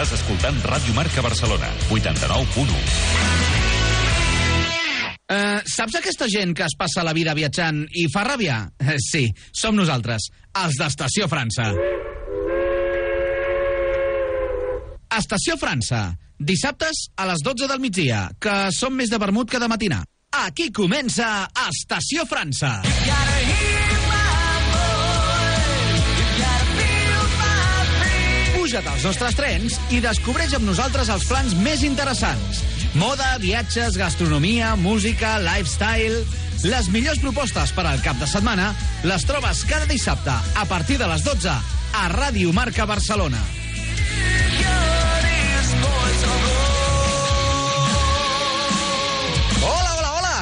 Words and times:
Estàs 0.00 0.22
escoltant 0.22 0.56
Ràdio 0.64 0.94
Marca 0.96 1.20
Barcelona, 1.20 1.66
89.1. 1.92 2.76
Uh, 5.28 5.58
saps 5.68 5.98
aquesta 5.98 6.24
gent 6.32 6.54
que 6.56 6.64
es 6.64 6.72
passa 6.80 7.04
la 7.04 7.12
vida 7.12 7.34
viatjant 7.36 7.82
i 8.00 8.06
fa 8.08 8.22
ràbia? 8.24 8.62
Uh, 8.80 8.94
sí, 8.96 9.26
som 9.52 9.76
nosaltres, 9.76 10.30
els 10.56 10.78
d'Estació 10.80 11.28
França. 11.28 11.68
Estació 15.18 15.58
França, 15.60 16.00
dissabtes 16.40 17.10
a 17.20 17.28
les 17.34 17.44
12 17.44 17.68
del 17.68 17.84
migdia, 17.84 18.22
que 18.40 18.56
som 18.72 18.96
més 18.96 19.12
de 19.12 19.20
vermut 19.20 19.52
que 19.52 19.60
de 19.60 19.68
matinar. 19.68 20.00
Aquí 20.46 20.72
comença 20.72 21.44
Estació 21.68 22.24
França. 22.24 22.78
Puja't 28.70 28.86
als 28.86 29.02
nostres 29.02 29.34
trens 29.34 29.76
i 29.90 29.98
descobreix 29.98 30.52
amb 30.54 30.62
nosaltres 30.62 31.08
els 31.10 31.24
plans 31.26 31.56
més 31.58 31.80
interessants. 31.82 32.60
Moda, 32.94 33.32
viatges, 33.42 33.98
gastronomia, 33.98 34.76
música, 34.78 35.40
lifestyle... 35.42 36.22
Les 36.62 36.86
millors 36.94 37.18
propostes 37.18 37.74
per 37.74 37.82
al 37.88 37.98
cap 38.04 38.20
de 38.22 38.28
setmana 38.30 38.68
les 39.02 39.26
trobes 39.26 39.64
cada 39.66 39.90
dissabte 39.90 40.30
a 40.30 40.66
partir 40.70 41.00
de 41.02 41.10
les 41.10 41.26
12 41.26 41.50
a 41.50 42.08
Ràdio 42.14 42.54
Marca 42.54 42.86
Barcelona. 42.86 43.42
Hola, 46.20 46.69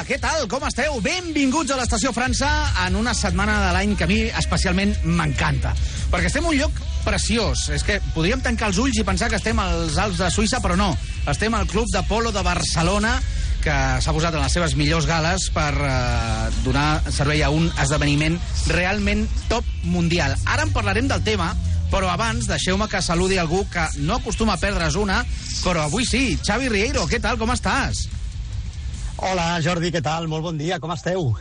què 0.09 0.17
tal? 0.17 0.47
Com 0.49 0.63
esteu? 0.65 0.95
Benvinguts 1.05 1.69
a 1.69 1.75
l'Estació 1.77 2.09
França 2.15 2.47
en 2.87 2.95
una 2.97 3.11
setmana 3.13 3.59
de 3.61 3.73
l'any 3.75 3.91
que 3.93 4.07
a 4.07 4.09
mi 4.09 4.23
especialment 4.39 4.95
m'encanta. 5.05 5.75
Perquè 6.09 6.31
estem 6.31 6.47
un 6.49 6.55
lloc 6.57 6.79
preciós. 7.03 7.67
És 7.75 7.85
que 7.85 7.99
podríem 8.15 8.41
tancar 8.41 8.71
els 8.71 8.79
ulls 8.81 8.97
i 8.97 9.05
pensar 9.05 9.29
que 9.29 9.37
estem 9.37 9.61
als 9.61 9.99
Alps 10.01 10.17
de 10.23 10.31
Suïssa, 10.33 10.63
però 10.65 10.79
no. 10.79 10.89
Estem 11.29 11.53
al 11.53 11.69
Club 11.69 11.93
de 11.93 12.01
Polo 12.09 12.33
de 12.33 12.41
Barcelona, 12.41 13.13
que 13.61 13.77
s'ha 14.01 14.15
posat 14.15 14.33
en 14.33 14.41
les 14.41 14.57
seves 14.57 14.73
millors 14.79 15.05
gales 15.05 15.45
per 15.53 15.75
eh, 15.77 16.49
donar 16.65 17.03
servei 17.13 17.45
a 17.45 17.53
un 17.53 17.69
esdeveniment 17.77 18.41
realment 18.73 19.27
top 19.45 19.67
mundial. 19.85 20.33
Ara 20.49 20.65
en 20.65 20.73
parlarem 20.73 21.11
del 21.11 21.21
tema, 21.21 21.53
però 21.93 22.09
abans 22.09 22.49
deixeu-me 22.49 22.89
que 22.89 23.05
saludi 23.05 23.37
algú 23.37 23.67
que 23.69 23.85
no 24.01 24.17
acostuma 24.17 24.57
a 24.57 24.63
perdre's 24.63 24.97
una, 24.97 25.21
però 25.61 25.85
avui 25.85 26.09
sí. 26.09 26.31
Xavi 26.41 26.73
Rieiro, 26.73 27.05
què 27.05 27.21
tal, 27.21 27.37
com 27.37 27.53
estàs? 27.53 28.07
Hola, 29.19 29.59
Jordi, 29.59 29.91
què 29.91 30.01
tal? 30.03 30.29
Molt 30.31 30.45
bon 30.45 30.59
dia, 30.59 30.79
com 30.79 30.93
esteu? 30.95 31.33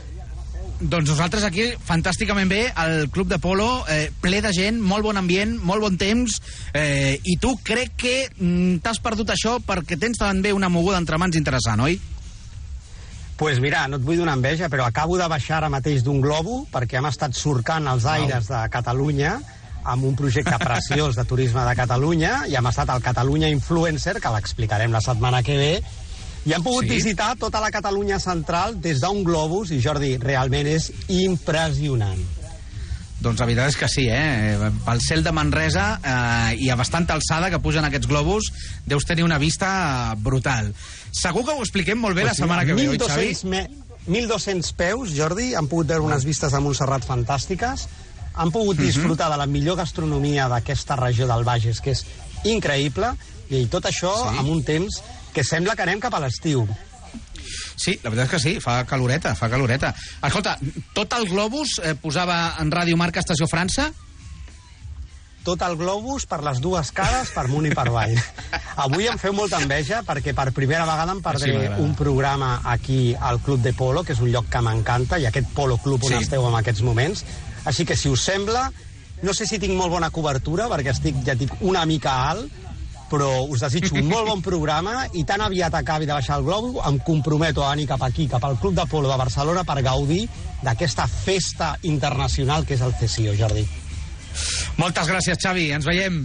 Doncs 0.79 1.11
nosaltres 1.11 1.45
aquí, 1.47 1.65
fantàsticament 1.87 2.51
bé, 2.51 2.61
al 2.75 3.09
Club 3.15 3.31
de 3.31 3.39
Polo, 3.43 3.85
eh, 3.91 4.11
ple 4.23 4.41
de 4.43 4.53
gent, 4.55 4.79
molt 4.79 5.07
bon 5.07 5.19
ambient, 5.19 5.57
molt 5.63 5.83
bon 5.83 5.97
temps, 5.99 6.39
eh, 6.75 7.19
i 7.23 7.35
tu 7.43 7.57
crec 7.67 7.97
que 7.99 8.15
mm, 8.31 8.79
t'has 8.83 9.01
perdut 9.03 9.31
això 9.35 9.57
perquè 9.63 9.99
tens 9.99 10.19
també 10.23 10.55
una 10.55 10.71
moguda 10.71 10.99
entre 11.03 11.19
mans 11.19 11.39
interessant, 11.39 11.83
oi? 11.87 11.99
pues 13.39 13.61
mira, 13.63 13.87
no 13.87 14.01
et 14.01 14.03
vull 14.03 14.19
donar 14.19 14.35
enveja, 14.35 14.67
però 14.67 14.89
acabo 14.89 15.15
de 15.17 15.29
baixar 15.31 15.61
ara 15.61 15.71
mateix 15.71 16.03
d'un 16.03 16.19
globo 16.21 16.65
perquè 16.73 16.99
hem 16.99 17.07
estat 17.07 17.37
surcant 17.39 17.87
els 17.87 18.03
aires 18.11 18.49
de 18.51 18.65
Catalunya 18.75 19.37
amb 19.87 20.09
un 20.09 20.17
projecte 20.19 20.59
preciós 20.65 21.15
de 21.15 21.25
turisme 21.25 21.63
de 21.63 21.77
Catalunya 21.79 22.33
i 22.51 22.59
hem 22.59 22.67
estat 22.67 22.91
al 22.91 23.05
Catalunya 23.05 23.49
Influencer, 23.55 24.17
que 24.19 24.35
l'explicarem 24.35 24.91
la 24.91 25.01
setmana 25.05 25.45
que 25.47 25.57
ve, 25.57 25.73
i 26.49 26.55
hem 26.57 26.63
pogut 26.65 26.87
Sí? 26.89 26.95
visitar 26.97 27.35
tota 27.37 27.61
la 27.61 27.71
Catalunya 27.71 28.19
central 28.19 28.79
des 28.81 29.01
d'un 29.05 29.23
globus, 29.25 29.71
i 29.71 29.81
Jordi, 29.85 30.17
realment 30.19 30.67
és 30.67 30.91
impressionant. 31.09 32.21
Doncs 33.19 33.41
la 33.43 33.47
veritat 33.49 33.73
és 33.73 33.77
que 33.77 33.89
sí, 33.91 34.05
eh? 34.09 34.71
Pel 34.87 35.01
cel 35.03 35.25
de 35.27 35.33
Manresa 35.35 35.87
eh, 35.99 36.57
i 36.63 36.69
a 36.71 36.77
bastanta 36.79 37.17
alçada 37.17 37.49
que 37.51 37.59
pugen 37.59 37.85
aquests 37.85 38.07
globus, 38.07 38.53
deus 38.87 39.05
tenir 39.05 39.25
una 39.27 39.39
vista 39.43 40.15
brutal. 40.17 40.71
Segur 41.11 41.43
que 41.45 41.51
ho 41.57 41.65
expliquem 41.65 41.99
molt 41.99 42.15
bé 42.15 42.23
la 42.23 42.31
Pues 42.31 42.39
setmana 42.45 42.65
que 42.65 42.75
ve, 42.79 42.89
oi, 42.89 42.99
Xavi? 43.03 43.33
1.200 43.35 43.45
me- 43.51 43.69
1.200 44.07 44.71
peus, 44.79 45.11
Jordi, 45.17 45.51
han 45.59 45.67
pogut 45.67 45.89
veure 45.91 46.07
unes 46.07 46.25
vistes 46.25 46.55
a 46.55 46.61
Montserrat 46.63 47.05
fantàstiques, 47.05 47.89
han 48.39 48.53
pogut 48.55 48.79
disfrutar 48.79 49.29
de 49.33 49.37
la 49.37 49.47
millor 49.51 49.77
gastronomia 49.83 50.47
d'aquesta 50.49 50.95
regió 50.97 51.27
del 51.27 51.43
Bages, 51.45 51.81
que 51.83 51.91
és 51.97 52.05
increïble, 52.45 53.11
i 53.51 53.67
tot 53.67 53.85
això 53.91 54.15
Sí. 54.31 54.39
amb 54.39 54.49
un 54.49 54.63
temps 54.63 55.03
que 55.39 55.47
sembla 55.47 55.77
que 55.79 55.87
anem 55.87 56.03
cap 56.03 56.15
a 56.19 56.23
l'estiu. 56.25 56.67
Sí, 57.79 57.95
la 58.03 58.11
veritat 58.11 58.27
és 58.27 58.33
que 58.35 58.41
sí, 58.43 58.53
fa 58.61 58.81
caloreta, 58.91 59.37
fa 59.39 59.47
caloreta. 59.49 59.93
Escolta, 60.27 60.57
tot 60.97 61.15
el 61.15 61.29
globus 61.31 61.77
eh, 61.79 61.95
posava 62.03 62.57
en 62.59 62.73
Ràdio 62.75 62.99
Marca 62.99 63.23
Estació 63.23 63.47
França? 63.49 63.87
Tot 65.47 65.63
el 65.65 65.77
globus 65.81 66.27
per 66.29 66.41
les 66.45 66.59
dues 66.61 66.91
cares, 66.93 67.31
per 67.33 67.45
amunt 67.47 67.69
i 67.71 67.73
per 67.73 67.87
avall. 67.89 68.13
Avui 68.85 69.07
em 69.09 69.17
feu 69.23 69.33
molta 69.33 69.61
enveja 69.63 70.03
perquè 70.05 70.35
per 70.37 70.51
primera 70.57 70.85
vegada 70.89 71.15
em 71.15 71.23
Sí, 71.23 71.25
perdré 71.31 71.55
m'agrada. 71.55 71.79
un 71.87 71.95
programa 71.97 72.51
aquí 72.75 73.15
al 73.15 73.39
Club 73.47 73.63
de 73.65 73.73
Polo, 73.79 74.03
que 74.05 74.13
és 74.13 74.21
un 74.21 74.29
lloc 74.35 74.51
que 74.53 74.61
m'encanta, 74.61 75.17
i 75.23 75.25
aquest 75.31 75.49
Polo 75.55 75.79
Club 75.79 76.03
on 76.05 76.11
Sí. 76.19 76.21
esteu 76.27 76.45
en 76.51 76.59
aquests 76.59 76.83
moments. 76.83 77.25
Així 77.65 77.87
que, 77.87 77.97
si 77.97 78.11
us 78.11 78.21
sembla, 78.27 78.71
no 79.23 79.33
sé 79.33 79.47
si 79.47 79.59
tinc 79.63 79.73
molt 79.79 79.91
bona 79.95 80.11
cobertura, 80.11 80.67
perquè 80.69 80.93
estic, 80.93 81.23
ja 81.25 81.35
dic, 81.39 81.55
una 81.61 81.87
mica 81.87 82.19
alt, 82.29 82.53
però 83.09 83.29
us 83.49 83.63
desitjo 83.65 83.97
un 83.97 84.09
molt 84.09 84.29
bon 84.29 84.43
programa 84.45 85.07
i 85.17 85.25
tan 85.29 85.43
aviat 85.45 85.75
acabi 85.75 86.07
de 86.07 86.15
baixar 86.17 86.39
el 86.39 86.47
globo 86.47 86.83
em 86.89 86.99
comprometo 87.05 87.65
a 87.65 87.71
venir 87.73 87.89
cap 87.89 88.03
aquí, 88.05 88.29
cap 88.29 88.45
al 88.45 88.59
Club 88.61 88.77
de 88.77 88.87
Polo 88.91 89.11
de 89.11 89.17
Barcelona 89.17 89.65
per 89.65 89.81
gaudir 89.83 90.27
d'aquesta 90.63 91.07
festa 91.09 91.75
internacional 91.83 92.67
que 92.67 92.77
és 92.77 92.85
el 92.85 92.95
CSIO, 92.99 93.37
Jordi. 93.39 93.65
Moltes 94.79 95.09
gràcies, 95.11 95.41
Xavi, 95.41 95.71
ens 95.75 95.89
veiem. 95.89 96.21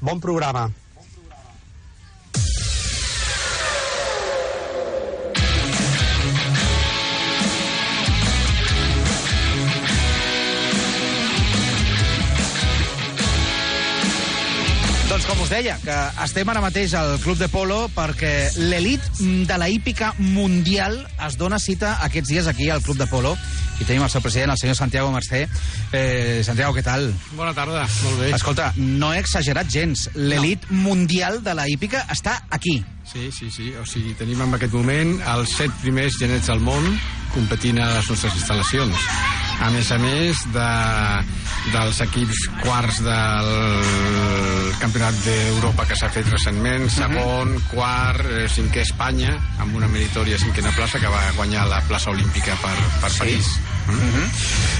Bon 0.00 0.20
programa. 0.22 0.68
Com 15.28 15.42
us 15.44 15.50
deia, 15.52 15.74
que 15.82 15.94
estem 16.24 16.48
ara 16.48 16.62
mateix 16.64 16.94
al 16.96 17.18
Club 17.20 17.36
de 17.36 17.50
Polo 17.52 17.82
perquè 17.92 18.48
l'elit 18.56 19.04
de 19.20 19.56
la 19.60 19.68
hípica 19.68 20.14
mundial 20.18 20.96
es 21.26 21.36
dona 21.36 21.58
cita 21.60 21.98
aquests 22.06 22.32
dies 22.32 22.48
aquí 22.48 22.70
al 22.72 22.80
Club 22.82 22.96
de 22.96 23.06
Polo 23.10 23.34
i 23.78 23.84
tenim 23.84 24.02
el 24.06 24.10
seu 24.10 24.22
president, 24.24 24.54
el 24.54 24.58
senyor 24.58 24.78
Santiago 24.78 25.10
Mercè. 25.12 25.44
Eh, 25.92 26.40
Santiago, 26.46 26.72
què 26.74 26.82
tal? 26.82 27.10
Bona 27.38 27.52
tarda, 27.54 27.84
molt 28.02 28.22
bé. 28.22 28.30
Escolta, 28.34 28.72
no 28.76 29.12
he 29.14 29.20
exagerat 29.22 29.68
gens. 29.70 30.08
L'elit 30.16 30.64
mundial 30.72 31.42
de 31.44 31.54
la 31.54 31.68
hípica 31.68 32.06
està 32.10 32.40
aquí. 32.50 32.78
Sí, 33.08 33.28
sí, 33.32 33.52
sí. 33.54 33.70
O 33.78 33.84
sigui, 33.86 34.16
tenim 34.18 34.40
en 34.44 34.56
aquest 34.58 34.74
moment 34.74 35.18
els 35.36 35.54
set 35.60 35.74
primers 35.84 36.18
genets 36.18 36.50
del 36.50 36.64
món 36.64 36.88
competint 37.36 37.78
a 37.84 37.92
les 37.98 38.10
nostres 38.10 38.34
instal·lacions. 38.40 39.37
A 39.58 39.70
més 39.74 39.88
a 39.90 39.96
més 39.98 40.38
de, 40.54 40.66
dels 41.74 41.98
equips 42.04 42.44
quarts 42.62 43.00
del 43.02 43.48
Campionat 44.78 45.16
d'Europa 45.24 45.84
que 45.88 45.96
s'ha 45.98 46.08
fet 46.14 46.28
recentment, 46.30 46.86
segon, 46.94 47.56
quart, 47.72 48.22
eh, 48.30 48.44
cinquè 48.54 48.84
Espanya, 48.86 49.34
amb 49.58 49.74
una 49.80 49.88
meritòria 49.90 50.38
cinquena 50.38 50.70
plaça 50.76 51.00
que 51.02 51.10
va 51.10 51.24
guanyar 51.36 51.66
la 51.68 51.80
plaça 51.90 52.12
olímpica 52.14 52.54
per, 52.62 52.76
per 53.02 53.10
Sí. 53.10 53.18
París. 53.24 53.50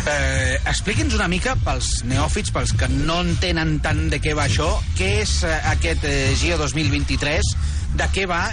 Eh, 0.06 0.58
Expliqui'ns 0.70 1.14
una 1.18 1.26
mica, 1.32 1.56
pels 1.66 2.04
neòfits, 2.06 2.52
pels 2.54 2.72
que 2.78 2.88
no 2.92 3.18
entenen 3.26 3.78
tant 3.84 4.06
de 4.12 4.20
què 4.22 4.34
va 4.38 4.46
això, 4.46 4.70
què 4.98 5.10
és 5.24 5.40
eh, 5.48 5.58
aquest 5.74 6.06
eh, 6.06 6.34
Giro 6.38 6.60
2023, 6.62 7.50
de 7.98 8.08
què 8.14 8.28
va, 8.30 8.44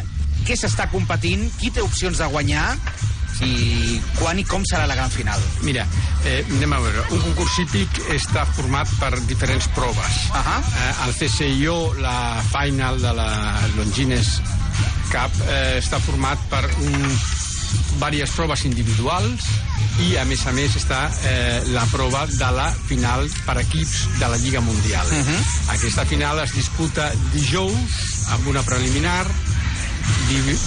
què 0.48 0.57
s'està 0.57 0.89
competint, 0.89 1.45
qui 1.60 1.69
té 1.75 1.83
opcions 1.86 2.18
de 2.18 2.27
guanyar, 2.33 2.72
i 3.44 4.00
quan 4.20 4.40
i 4.40 4.46
com 4.48 4.64
serà 4.68 4.86
la 4.88 4.96
gran 4.96 5.12
final. 5.12 5.42
Mira, 5.68 5.86
eh, 6.24 6.44
anem 6.58 6.74
a 6.74 6.80
veure. 6.84 7.06
Un 7.16 7.24
concurs 7.30 7.58
hípic 7.64 8.00
està 8.16 8.46
format 8.56 8.90
per 9.00 9.12
diferents 9.28 9.68
proves. 9.76 10.20
Ahà. 10.32 10.60
Eh, 10.62 10.92
el 11.08 11.16
CCIO, 11.20 11.78
la 12.00 12.44
final 12.52 13.02
de 13.02 13.14
la 13.18 13.30
Longines 13.76 14.40
Cup, 15.12 15.42
eh, 15.50 15.80
està 15.82 16.00
format 16.00 16.40
per 16.52 16.64
un, 16.80 16.96
diverses 17.96 18.36
proves 18.36 18.66
individuals 18.68 19.46
i, 20.04 20.16
a 20.20 20.26
més 20.28 20.42
a 20.48 20.52
més, 20.56 20.76
està 20.76 21.06
eh, 21.30 21.62
la 21.72 21.86
prova 21.92 22.26
de 22.28 22.50
la 22.56 22.68
final 22.88 23.28
per 23.46 23.60
equips 23.62 24.20
de 24.20 24.28
la 24.32 24.40
Lliga 24.42 24.62
Mundial. 24.64 25.12
Aquesta 25.76 26.06
final 26.10 26.42
es 26.44 26.56
disputa 26.56 27.12
dijous 27.34 28.02
amb 28.36 28.50
una 28.52 28.64
preliminar, 28.66 29.24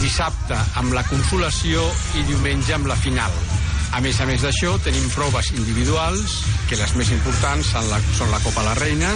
dissabte 0.00 0.56
amb 0.80 0.94
la 0.96 1.04
consolació 1.08 1.84
i 2.18 2.24
diumenge 2.28 2.74
amb 2.76 2.88
la 2.90 2.96
final. 2.98 3.34
A 3.96 4.02
més 4.04 4.20
a 4.20 4.26
més 4.28 4.42
d'això, 4.44 4.74
tenim 4.84 5.06
proves 5.14 5.52
individuals, 5.56 6.40
que 6.68 6.76
les 6.76 6.94
més 6.98 7.10
importants 7.14 7.72
són 7.72 7.88
la, 7.88 8.00
són 8.18 8.32
la 8.34 8.40
Copa 8.44 8.66
la 8.66 8.74
Reina, 8.76 9.14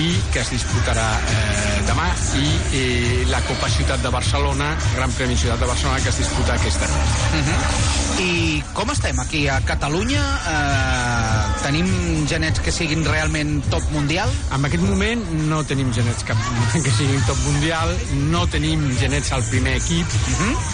i 0.00 0.08
que 0.32 0.40
es 0.40 0.50
disputarà 0.52 1.04
eh, 1.28 1.82
demà, 1.88 2.06
i 2.40 2.46
eh, 2.78 3.24
la 3.28 3.42
Copa 3.44 3.68
Ciutat 3.72 4.00
de 4.02 4.12
Barcelona, 4.12 4.72
Gran 4.96 5.12
Premi 5.12 5.36
Ciutat 5.36 5.60
de 5.60 5.68
Barcelona, 5.68 6.00
que 6.00 6.08
es 6.08 6.20
disputa 6.22 6.56
aquesta 6.56 6.88
nit. 6.88 8.22
I 8.22 8.32
com 8.76 8.92
estem 8.92 9.18
aquí 9.20 9.44
a 9.52 9.58
Catalunya? 9.66 10.22
Eh, 10.52 11.62
tenim 11.66 11.88
genets 12.30 12.62
que 12.64 12.72
siguin 12.72 13.04
realment 13.04 13.60
top 13.72 13.84
mundial? 13.92 14.32
En 14.56 14.64
aquest 14.68 14.84
moment 14.86 15.24
no 15.50 15.62
tenim 15.68 15.92
genets 15.92 16.24
cap, 16.28 16.40
que 16.84 16.96
siguin 16.96 17.20
top 17.28 17.40
mundial, 17.46 17.92
no 18.32 18.46
tenim 18.52 18.88
genets 19.00 19.32
al 19.36 19.44
primer 19.50 19.76
equip, 19.82 20.20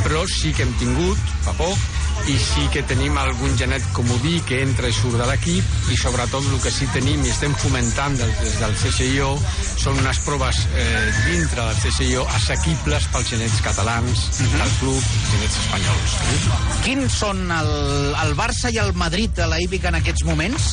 però 0.05 0.27
sí 0.31 0.55
que 0.55 0.67
hem 0.67 0.75
tingut, 0.79 1.35
fa 1.47 1.57
poc, 1.59 1.89
i 2.27 2.37
sí 2.43 2.67
que 2.73 2.83
tenim 2.89 3.17
algun 3.21 3.55
genet 3.59 3.85
comodí 3.97 4.41
que 4.49 4.61
entra 4.65 4.91
i 4.91 4.95
surt 4.97 5.19
de 5.21 5.27
l'equip 5.29 5.93
i 5.93 5.97
sobretot 6.01 6.45
el 6.51 6.61
que 6.65 6.73
sí 6.75 6.89
tenim 6.95 7.23
i 7.25 7.31
estem 7.33 7.55
fomentant 7.63 8.19
del, 8.19 8.33
des 8.43 8.59
del 8.61 8.75
CCIO 8.83 9.31
són 9.79 10.01
unes 10.03 10.21
proves 10.27 10.61
eh, 10.75 11.09
dintre 11.29 11.63
del 11.63 11.81
CCIO 11.85 12.27
assequibles 12.37 13.09
pels 13.15 13.33
genets 13.33 13.61
catalans, 13.65 14.25
del 14.43 14.73
club, 14.81 15.11
genets 15.31 15.59
espanyols. 15.63 16.17
Quins 16.85 17.19
són 17.23 17.45
el, 17.55 17.73
el 18.27 18.35
Barça 18.39 18.73
i 18.75 18.81
el 18.83 18.95
Madrid 18.99 19.33
de 19.39 19.49
la 19.51 19.61
hípica 19.63 19.93
en 19.93 20.01
aquests 20.01 20.27
moments? 20.29 20.73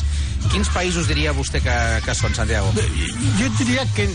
Quins 0.52 0.70
països 0.74 1.08
diria 1.10 1.34
vostè 1.36 1.62
que, 1.64 1.76
que 2.04 2.14
són, 2.14 2.34
Santiago? 2.36 2.72
Jo 3.40 3.50
diria 3.58 3.86
que 3.96 4.08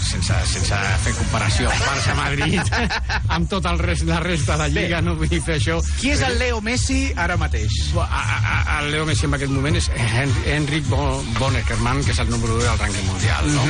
sense, 0.00 0.34
sense 0.50 0.78
fer 1.04 1.12
comparació 1.18 1.70
Barça-Madrid 1.84 2.72
amb 3.36 3.48
tot 3.50 3.66
el 3.70 3.78
rest, 3.78 4.04
la 4.08 4.20
resta 4.24 4.56
de 4.56 4.64
la 4.64 4.68
Lliga, 4.68 5.00
no 5.04 5.14
vull 5.18 5.32
fer 5.44 5.58
això. 5.58 5.78
Qui 6.00 6.12
és 6.14 6.22
el 6.26 6.38
Leo 6.40 6.60
Messi 6.64 7.00
ara 7.16 7.36
mateix? 7.40 7.80
A, 7.96 8.06
a, 8.06 8.22
a, 8.76 8.78
el 8.80 8.90
Leo 8.94 9.06
Messi 9.08 9.26
en 9.28 9.36
aquest 9.38 9.52
moment 9.54 9.76
és 9.80 9.90
Hen 9.94 10.32
Henrik 10.46 10.86
Bo- 10.90 11.20
Boneckerman, 11.38 12.02
que 12.04 12.14
és 12.16 12.22
el 12.24 12.30
número 12.32 12.56
1 12.58 12.64
del 12.68 12.80
rànquing 12.84 13.06
mundial, 13.10 13.52
no? 13.54 13.66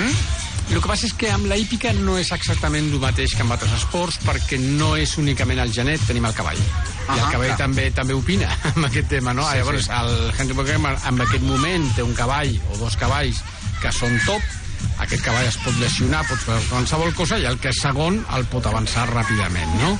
El 0.71 0.79
que 0.79 0.87
passa 0.87 1.09
és 1.09 1.13
que 1.19 1.27
amb 1.35 1.49
la 1.51 1.57
hípica 1.59 1.91
no 1.97 2.13
és 2.21 2.29
exactament 2.31 2.93
el 2.93 3.01
mateix 3.03 3.33
que 3.35 3.43
amb 3.43 3.51
altres 3.57 3.73
esports, 3.75 4.21
perquè 4.23 4.55
no 4.63 4.93
és 4.95 5.17
únicament 5.19 5.59
el 5.59 5.73
genet, 5.75 6.05
tenim 6.07 6.29
el 6.29 6.35
cavall. 6.37 6.61
I 6.61 7.17
el 7.17 7.25
Ahà, 7.25 7.31
cavall 7.33 7.49
clar. 7.51 7.57
també 7.65 7.89
també 7.97 8.15
opina 8.15 8.53
amb 8.77 8.87
aquest 8.87 9.09
tema, 9.11 9.35
no? 9.35 9.43
Sí, 9.51 9.59
Llavors, 9.59 9.89
sí. 9.89 9.97
el 9.99 10.13
Henrik 10.39 10.57
Boneckerman 10.61 11.01
en 11.11 11.21
aquest 11.27 11.43
moment 11.49 11.89
té 11.97 12.07
un 12.07 12.15
cavall 12.15 12.55
o 12.71 12.79
dos 12.85 12.95
cavalls 13.01 13.43
que 13.83 13.91
són 13.97 14.15
top, 14.29 14.47
aquest 15.01 15.25
cavall 15.25 15.49
es 15.49 15.59
pot 15.65 15.77
lesionar, 15.81 16.23
pot 16.29 16.43
fer 16.45 16.59
qualsevol 16.69 17.15
cosa, 17.17 17.39
i 17.41 17.47
el 17.49 17.59
que 17.63 17.73
és 17.73 17.81
segon 17.83 18.21
el 18.37 18.47
pot 18.53 18.67
avançar 18.71 19.07
ràpidament, 19.11 19.73
no? 19.81 19.93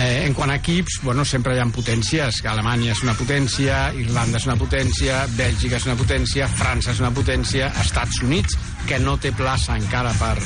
eh, 0.00 0.24
en 0.26 0.34
quant 0.38 0.52
a 0.52 0.58
equips, 0.60 1.00
bueno, 1.06 1.24
sempre 1.28 1.56
hi 1.56 1.62
ha 1.62 1.68
potències, 1.72 2.42
Alemanya 2.52 2.92
és 2.92 3.02
una 3.06 3.14
potència, 3.18 3.78
Irlanda 3.96 4.40
és 4.40 4.48
una 4.48 4.58
potència, 4.60 5.22
Bèlgica 5.38 5.78
és 5.80 5.88
una 5.88 5.96
potència, 5.96 6.48
França 6.48 6.92
és 6.92 7.00
una 7.00 7.12
potència, 7.14 7.70
Estats 7.82 8.22
Units, 8.26 8.58
que 8.88 8.98
no 9.00 9.16
té 9.16 9.32
plaça 9.36 9.78
encara 9.78 10.12
per, 10.18 10.36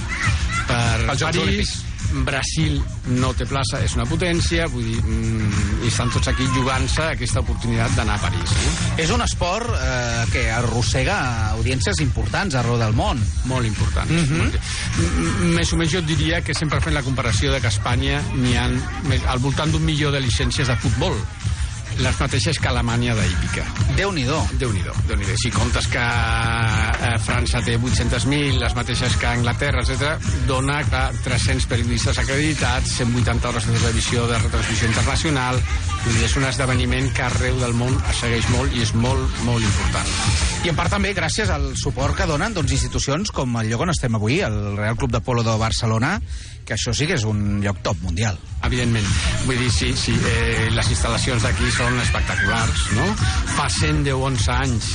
per 0.69 0.82
Pels 1.08 1.20
Jocs 1.20 1.26
París, 1.26 1.43
Olímpics. 1.43 1.75
Brasil 2.26 2.78
no 3.18 3.32
té 3.36 3.46
plaça, 3.48 3.80
és 3.84 3.94
una 3.96 4.06
potència, 4.08 4.66
vull 4.72 4.84
dir, 4.86 5.00
mm, 5.02 5.84
i 5.84 5.90
estan 5.90 6.10
tots 6.14 6.28
aquí 6.28 6.46
jugant-se 6.54 7.02
aquesta 7.02 7.40
oportunitat 7.40 7.94
d'anar 7.96 8.16
a 8.16 8.24
París. 8.26 8.50
Eh? 8.50 9.02
És 9.04 9.10
un 9.10 9.22
esport 9.22 9.70
eh, 9.76 10.24
que 10.32 10.46
arrossega 10.50 11.18
audiències 11.52 12.00
importants 12.04 12.54
arreu 12.54 12.78
del 12.78 12.94
món. 12.94 13.20
molt 13.46 13.66
important. 13.66 14.10
Mhm. 14.10 15.54
Més 15.54 15.72
o 15.72 15.76
menys 15.76 15.92
jo 15.92 16.00
diria 16.02 16.40
que 16.42 16.54
sempre 16.54 16.80
fent 16.80 16.94
la 16.94 17.02
comparació 17.02 17.52
de 17.52 17.60
que 17.60 17.66
a 17.66 17.70
Espanya 17.70 18.22
n'hi 18.34 18.56
ha 18.56 18.66
al 19.30 19.38
voltant 19.38 19.70
d'un 19.70 19.84
milió 19.84 20.10
de 20.10 20.20
llicències 20.20 20.66
de 20.66 20.76
futbol 20.76 21.14
les 21.98 22.19
mateixes 22.20 22.58
que 22.60 22.69
Alemanya 22.69 23.14
d'hípica. 23.16 23.64
Déu-n'hi-do. 23.96 24.38
Déu 24.60 24.72
nhi 24.72 24.82
déu 24.84 25.37
Si 25.40 25.50
comptes 25.50 25.87
que 25.88 26.02
eh, 26.02 27.12
França 27.25 27.62
té 27.64 27.76
800.000, 27.78 28.58
les 28.60 28.75
mateixes 28.76 29.16
que 29.16 29.26
Anglaterra, 29.26 29.82
etc, 29.82 30.16
dona 30.48 30.82
que 30.84 31.02
300 31.25 31.66
periodistes 31.70 32.19
acreditats, 32.19 32.96
180 32.98 33.48
hores 33.48 33.66
de 33.66 33.78
televisió 33.78 34.26
de 34.26 34.38
retransmissió 34.38 34.88
internacional, 34.88 35.60
vull 36.04 36.19
dir, 36.19 36.26
és 36.28 36.37
un 36.37 36.48
esdeveniment 36.48 37.08
que 37.16 37.25
arreu 37.26 37.60
del 37.62 37.76
món 37.78 37.96
es 38.10 38.20
segueix 38.25 38.49
molt 38.52 38.76
i 38.76 38.84
és 38.84 38.92
molt, 38.94 39.40
molt 39.49 39.64
important. 39.64 40.12
I 40.66 40.72
en 40.72 40.76
part 40.78 40.92
també 40.92 41.14
gràcies 41.16 41.50
al 41.52 41.72
suport 41.78 42.16
que 42.19 42.28
donen 42.28 42.54
doncs, 42.56 42.75
institucions 42.76 43.32
com 43.34 43.56
el 43.60 43.70
lloc 43.70 43.87
on 43.87 43.94
estem 43.94 44.19
avui, 44.19 44.40
el 44.44 44.76
Real 44.76 44.99
Club 45.00 45.14
de 45.14 45.22
Polo 45.25 45.46
de 45.46 45.56
Barcelona, 45.60 46.16
que 46.66 46.75
això 46.75 46.92
sí 46.96 47.06
que 47.06 47.16
és 47.16 47.25
un 47.25 47.60
lloc 47.62 47.81
top 47.87 48.02
mundial. 48.02 48.38
Evidentment. 48.66 49.06
Vull 49.46 49.60
dir, 49.62 49.70
sí, 49.70 49.92
sí, 49.98 50.14
eh, 50.26 50.68
les 50.74 50.90
instal·lacions 50.90 51.46
d'aquí 51.46 51.70
són 51.76 52.00
espectaculars, 52.02 52.86
no? 52.98 53.06
Fa 53.56 53.68
110 53.70 54.26
11 54.30 54.50
anys 54.56 54.90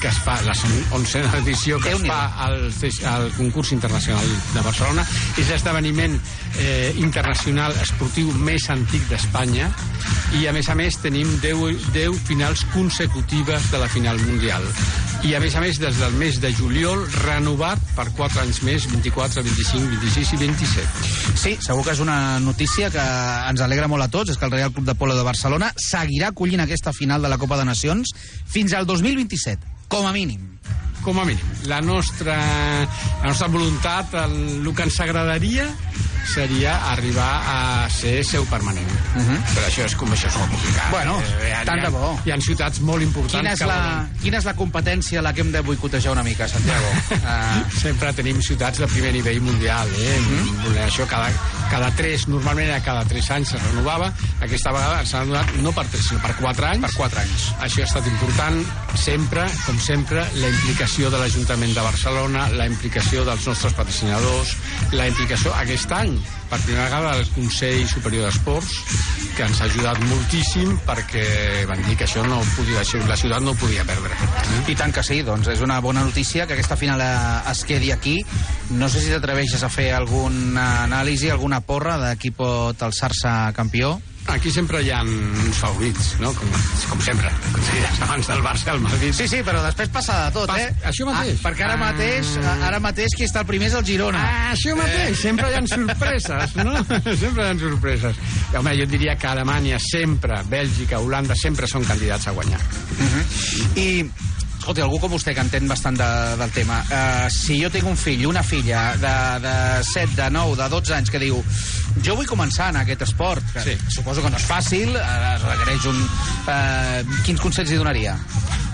que 0.00 0.08
es 0.08 0.18
fa, 0.24 0.38
la 0.42 0.54
11 0.96 1.20
edició 1.42 1.78
que 1.80 1.92
es 1.92 2.02
fa 2.06 2.20
al, 2.46 2.72
al 3.10 3.28
concurs 3.36 3.72
internacional 3.76 4.24
de 4.54 4.62
Barcelona. 4.64 5.04
És 5.38 5.50
l'esdeveniment 5.52 6.16
eh, 6.58 6.92
internacional 6.98 7.76
esportiu 7.84 8.32
més 8.40 8.70
antic 8.72 9.04
d'Espanya 9.10 9.68
i, 10.38 10.46
a 10.48 10.54
més 10.56 10.70
a 10.72 10.76
més, 10.78 10.96
tenim 11.02 11.28
10, 11.42 11.90
10 11.94 12.20
finals 12.26 12.64
consecutives 12.72 13.70
de 13.70 13.80
la 13.82 13.88
final 13.92 14.20
mundial. 14.24 14.64
I, 15.20 15.34
a 15.36 15.40
més 15.42 15.54
a 15.58 15.60
més, 15.60 15.76
des 15.82 15.98
del 16.00 16.14
mes 16.16 16.38
de 16.40 16.48
juliol, 16.56 17.02
renovat 17.26 17.82
per 17.96 18.06
4 18.16 18.40
anys 18.40 18.62
més, 18.64 18.86
24, 18.88 19.42
25, 19.44 19.98
26 20.00 20.32
i 20.32 20.38
27. 20.46 21.10
Sí, 21.42 21.52
segur 21.60 21.84
que 21.84 21.92
és 21.92 22.00
una 22.00 22.38
notícia 22.40 22.88
que 22.94 23.04
ens 23.50 23.60
alegra 23.60 23.90
molt 23.90 24.06
a 24.06 24.08
tots, 24.12 24.32
és 24.32 24.40
que 24.40 24.48
el 24.48 24.54
Real 24.54 24.72
Club 24.72 24.88
de 24.88 24.96
Polo 24.96 25.18
de 25.18 25.26
Barcelona 25.26 25.74
seguirà 25.76 26.30
acollint 26.32 26.64
aquesta 26.64 26.94
final 26.96 27.20
de 27.20 27.28
la 27.28 27.38
Copa 27.42 27.60
de 27.60 27.68
Nacions 27.68 28.14
fins 28.48 28.72
al 28.72 28.88
2027, 28.88 29.79
com 29.90 30.06
a 30.06 30.12
mínim. 30.14 30.46
com 31.02 31.16
a 31.18 31.24
mínim. 31.24 31.40
La 31.64 31.80
nostra, 31.80 32.34
la 33.22 33.26
nostra 33.26 33.46
voluntat, 33.48 34.12
el, 34.20 34.34
el 34.66 34.74
que 34.76 34.84
ens 34.84 34.98
agradaria 35.00 35.64
seria 36.28 36.74
arribar 36.92 37.30
a 37.48 37.88
ser 37.90 38.20
seu 38.22 38.44
permanent. 38.46 38.86
Uh 39.16 39.22
-huh. 39.24 39.38
Però 39.54 39.64
això 39.66 39.84
és 39.86 39.94
com 39.96 40.12
això 40.12 40.28
és 40.28 40.36
molt 40.36 40.50
complicat. 40.50 40.84
Mhm. 40.84 40.90
Bueno, 40.90 41.22
hi 41.48 41.52
ha- 41.52 41.64
tant 41.64 41.78
hi 41.78 41.80
ha- 41.80 41.84
de 41.86 41.90
bo. 41.96 42.20
Hi 42.26 42.30
ha 42.30 42.40
ciutats 42.40 42.80
molt 42.80 43.02
importants 43.02 43.40
Quina 43.40 43.52
és, 43.52 43.58
que 43.58 43.66
la, 43.66 44.06
quina 44.22 44.36
és 44.38 44.44
la 44.44 44.54
competència 44.54 45.18
a 45.18 45.22
la 45.22 45.32
que 45.32 45.40
hem 45.40 45.52
de 45.52 45.60
boicotejar 45.62 46.12
una 46.12 46.22
mica, 46.22 46.46
Santiago? 46.46 46.86
Uh, 47.10 47.70
Sempre 47.82 48.12
tenim 48.12 48.40
ciutats 48.42 48.78
de 48.78 48.86
primer 48.86 49.12
nivell 49.12 49.40
mundial, 49.40 49.88
eh? 49.88 50.20
Mm 50.20 50.26
-hmm. 50.76 50.86
Això 50.86 51.06
cada, 51.06 51.30
cada 51.70 51.90
tres, 51.94 52.26
normalment 52.28 52.72
a 52.74 52.80
cada 52.82 53.04
tres 53.08 53.30
anys 53.30 53.54
es 53.54 53.62
renovava. 53.68 54.10
Aquesta 54.42 54.72
vegada 54.74 55.04
s'ha 55.06 55.22
renovat 55.22 55.54
no 55.62 55.72
per 55.76 55.86
tres, 55.86 56.08
sinó 56.08 56.20
per 56.24 56.34
quatre 56.40 56.66
anys. 56.72 56.82
per 56.88 56.92
quatre 56.96 57.22
anys. 57.22 57.46
Això 57.62 57.84
ha 57.84 57.88
estat 57.88 58.10
important 58.10 58.58
sempre, 58.98 59.46
com 59.66 59.78
sempre, 59.78 60.26
la 60.42 60.50
implicació 60.50 61.10
de 61.14 61.22
l'Ajuntament 61.22 61.72
de 61.76 61.86
Barcelona, 61.86 62.48
la 62.58 62.66
implicació 62.66 63.24
dels 63.24 63.46
nostres 63.46 63.74
patrocinadors, 63.78 64.56
la 64.92 65.06
implicació 65.08 65.54
aquest 65.54 65.92
any, 65.94 66.18
per 66.50 66.58
primera 66.64 66.88
vegada, 66.88 67.14
del 67.16 67.28
Consell 67.36 67.86
Superior 67.88 68.26
d'Esports, 68.26 68.74
que 69.36 69.46
ens 69.46 69.60
ha 69.62 69.68
ajudat 69.70 70.00
moltíssim 70.10 70.74
perquè 70.86 71.22
van 71.70 71.80
dir 71.86 71.94
que 71.96 72.08
això 72.08 72.24
no 72.26 72.40
podia, 72.56 72.82
la 73.06 73.16
ciutat 73.16 73.44
no 73.46 73.54
podia 73.54 73.86
perdre. 73.86 74.16
I 74.68 74.74
tant 74.76 74.92
que 74.92 75.04
sí, 75.06 75.20
doncs 75.26 75.48
és 75.54 75.62
una 75.62 75.78
bona 75.80 76.02
notícia 76.04 76.48
que 76.48 76.58
aquesta 76.58 76.76
final 76.76 77.00
eh, 77.04 77.50
es 77.52 77.62
quedi 77.68 77.92
aquí. 77.94 78.18
No 78.74 78.90
sé 78.90 79.02
si 79.02 79.14
t'atreveixes 79.14 79.62
a 79.62 79.70
fer 79.70 79.92
alguna 79.94 80.66
anàlisi, 80.88 81.30
alguna 81.30 81.59
porra 81.66 81.98
de 81.98 82.14
qui 82.20 82.30
pot 82.30 82.80
alçar-se 82.82 83.30
campió. 83.56 84.00
Aquí 84.30 84.50
sempre 84.52 84.82
hi 84.84 84.90
ha 84.92 84.98
uns 85.02 85.56
favorits, 85.58 86.10
no? 86.20 86.28
Com, 86.36 86.46
com 86.90 87.00
sempre, 87.02 87.30
com 87.54 87.62
deies 87.70 88.02
abans 88.04 88.28
del 88.28 88.42
Barça, 88.44 88.74
el 88.74 88.82
Madrid. 88.84 89.14
Sí, 89.16 89.26
sí, 89.26 89.40
però 89.42 89.62
després 89.64 89.88
passa 89.90 90.18
de 90.26 90.34
tot, 90.36 90.46
Pas- 90.52 90.60
eh? 90.60 90.74
això 90.86 91.06
mateix. 91.08 91.38
Ah, 91.40 91.48
perquè 91.48 91.64
ara 91.64 91.74
Ah. 91.74 91.80
mateix, 91.80 92.34
ara 92.68 92.78
mateix 92.84 93.16
qui 93.16 93.24
està 93.24 93.40
el 93.40 93.46
primer 93.48 93.68
és 93.72 93.74
el 93.80 93.84
Girona. 93.88 94.20
Ah, 94.20 94.52
això 94.52 94.76
mateix, 94.76 95.16
sempre 95.18 95.48
hi 95.50 95.56
ha 95.56 95.64
sorpreses, 95.66 96.54
no? 96.60 96.76
sempre 97.24 97.46
hi 97.46 97.48
ha 97.48 97.58
sorpreses. 97.64 98.16
I, 98.52 98.56
home, 98.60 98.76
jo 98.78 98.86
diria 98.92 99.16
que 99.16 99.26
Alemanya 99.26 99.80
sempre, 99.80 100.42
Bèlgica, 100.52 101.00
Holanda, 101.00 101.34
sempre 101.34 101.66
són 101.66 101.82
candidats 101.88 102.28
a 102.28 102.36
guanyar. 102.36 102.60
I, 103.76 104.04
escolti, 104.60 104.82
algú 104.84 104.98
com 105.00 105.10
vostè, 105.14 105.32
que 105.34 105.40
entén 105.42 105.66
bastant 105.70 105.96
de, 105.98 106.08
del 106.40 106.50
tema, 106.54 106.80
uh, 106.84 107.26
si 107.32 107.56
jo 107.62 107.70
tinc 107.72 107.86
un 107.88 107.96
fill, 107.98 108.26
una 108.28 108.42
filla 108.44 108.90
de, 109.00 109.14
de 109.44 109.54
7, 109.88 110.14
de 110.18 110.28
9, 110.36 110.56
de 110.60 110.68
12 110.76 110.94
anys, 110.98 111.10
que 111.10 111.20
diu 111.22 111.40
jo 112.04 112.16
vull 112.18 112.28
començar 112.28 112.68
en 112.74 112.80
aquest 112.82 113.02
esport, 113.08 113.44
que 113.54 113.64
Sí. 113.64 113.76
suposo 113.96 114.22
que 114.22 114.30
no 114.30 114.36
és 114.38 114.46
fàcil, 114.46 114.92
uh, 114.94 115.36
requereix 115.46 115.86
un... 115.90 116.00
Uh, 116.44 117.20
quins 117.26 117.40
consells 117.40 117.72
li 117.72 117.80
donaria? 117.80 118.16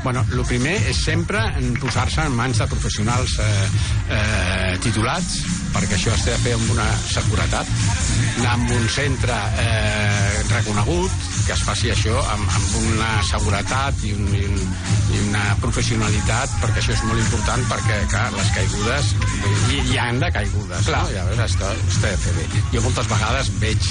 Bueno, 0.03 0.23
el 0.31 0.43
primer 0.47 0.75
és 0.91 0.99
sempre 1.03 1.41
posar-se 1.81 2.23
en 2.29 2.35
mans 2.39 2.61
de 2.61 2.67
professionals 2.71 3.33
eh, 3.43 3.47
eh, 4.15 4.77
titulats, 4.85 5.41
perquè 5.75 5.97
això 5.97 6.13
es 6.15 6.23
té 6.23 6.31
de 6.31 6.39
fer 6.45 6.53
amb 6.55 6.69
una 6.77 6.87
seguretat, 7.09 7.67
anar 8.37 8.53
amb 8.53 8.71
un 8.77 8.87
centre 8.93 9.35
eh, 9.65 10.45
reconegut, 10.53 11.11
que 11.47 11.55
es 11.55 11.63
faci 11.67 11.91
això 11.93 12.17
amb, 12.33 12.49
amb 12.59 12.77
una 12.93 13.11
seguretat 13.29 14.03
i, 14.07 14.13
un, 14.17 14.27
i, 14.35 14.45
un, 14.51 14.75
i 15.15 15.21
una 15.29 15.45
professionalitat, 15.63 16.57
perquè 16.63 16.83
això 16.83 16.95
és 16.97 17.05
molt 17.07 17.21
important, 17.23 17.63
perquè, 17.71 18.01
clar, 18.11 18.27
les 18.35 18.51
caigudes, 18.57 19.13
hi, 19.71 19.81
hi 19.93 19.99
han 20.03 20.19
de 20.23 20.31
caigudes, 20.35 20.87
Clar. 20.89 21.05
no? 21.07 21.15
Llavors, 21.15 21.45
això 21.47 21.71
es 21.87 22.01
té 22.03 22.11
de 22.11 22.21
fer 22.25 22.35
bé. 22.41 22.47
Jo 22.75 22.83
moltes 22.85 23.09
vegades 23.13 23.53
veig 23.63 23.91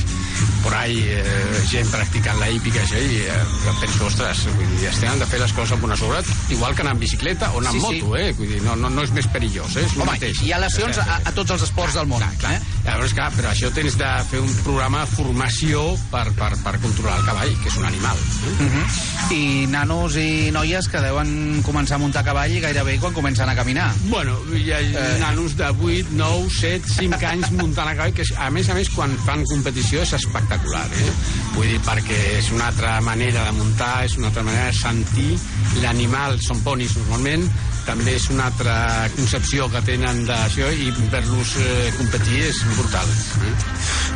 por 0.65 0.73
ahí 0.75 0.97
eh, 0.99 1.61
gent 1.69 1.87
practicant 1.93 2.39
la 2.41 2.49
hípica 2.51 2.81
això, 2.83 2.99
i 2.99 3.21
eh, 3.23 3.75
penso, 3.79 4.07
ostres, 4.09 4.41
vull 4.57 4.71
dir, 4.75 4.89
es 4.89 4.99
tenen 4.99 5.21
de 5.21 5.27
fer 5.29 5.39
les 5.39 5.53
coses 5.55 5.75
amb 5.77 5.85
una 5.87 5.95
seguretat, 5.99 6.31
igual 6.51 6.75
que 6.75 6.83
anar 6.83 6.95
en 6.97 7.01
bicicleta 7.05 7.51
o 7.53 7.61
anar 7.61 7.71
Sí, 7.75 7.79
en 7.79 7.85
sí. 7.85 8.01
moto, 8.01 8.17
eh? 8.19 8.31
Vull 8.37 8.51
dir, 8.51 8.61
no, 8.65 8.75
no, 8.79 8.89
no 8.91 9.03
és 9.05 9.13
més 9.15 9.27
perillós, 9.31 9.75
eh? 9.77 9.85
És 9.85 9.95
Home, 9.95 10.09
mateix. 10.11 10.41
hi 10.43 10.51
ha 10.55 10.59
lesions 10.59 10.99
a, 11.03 11.19
a 11.23 11.31
tots 11.37 11.55
els 11.55 11.63
esports 11.69 11.95
del 11.99 12.09
món. 12.11 12.23
Clar, 12.41 12.55
Eh? 12.55 12.59
Llavors, 12.85 13.13
clar, 13.17 13.31
però 13.33 13.49
això 13.49 13.71
tens 13.73 13.95
de 13.97 14.09
fer 14.29 14.39
un 14.43 14.51
programa 14.63 15.01
de 15.05 15.09
formació 15.15 15.85
per, 16.11 16.25
per, 16.37 16.51
per 16.63 16.75
controlar 16.83 17.15
el 17.19 17.25
cavall, 17.25 17.44
que 17.61 17.69
és 17.69 17.77
un 17.77 17.85
animal. 17.85 18.17
Uh 18.59 18.65
-huh. 18.65 19.33
I 19.35 19.67
nanos 19.67 20.15
i 20.15 20.51
noies 20.51 20.87
que 20.87 21.01
deuen 21.01 21.61
començar 21.63 21.95
a 21.95 21.97
muntar 21.97 22.23
cavall 22.23 22.59
gairebé 22.61 22.97
quan 22.99 23.13
comencen 23.13 23.49
a 23.49 23.55
caminar. 23.55 23.93
Bueno, 24.09 24.37
hi 24.53 24.71
ha 24.71 24.79
eh... 24.81 25.19
nanos 25.19 25.55
de 25.57 25.69
8, 25.69 26.07
9, 26.11 26.49
7, 26.49 26.87
5 26.87 27.25
anys 27.25 27.51
muntant 27.51 27.87
a 27.87 27.95
cavall, 27.95 28.13
que 28.13 28.23
a 28.37 28.49
més 28.49 28.69
a 28.69 28.73
més, 28.73 28.89
quan 28.89 29.15
fan 29.25 29.43
competició 29.45 30.01
és 30.01 30.13
espectacular, 30.13 30.85
eh? 30.85 31.11
Vull 31.55 31.67
dir, 31.67 31.79
perquè 31.81 32.37
és 32.39 32.51
una 32.51 32.67
altra 32.67 33.01
manera 33.01 33.45
de 33.45 33.51
muntar, 33.51 34.05
és 34.05 34.17
una 34.17 34.27
altra 34.27 34.43
manera 34.43 34.65
de 34.71 34.77
sentir 34.77 35.39
l'animal, 35.81 36.39
són 36.41 36.61
ponis 36.63 36.95
normalment, 36.97 37.49
també 37.85 38.15
és 38.17 38.25
una 38.33 38.47
altra 38.49 38.75
concepció 39.15 39.67
que 39.69 39.81
tenen 39.85 40.23
d'això 40.25 40.71
i 40.73 40.89
ver-los 41.11 41.53
eh, 41.61 41.91
competir 41.99 42.41
és 42.47 42.61
brutal. 42.73 43.11
Eh? 43.45 43.53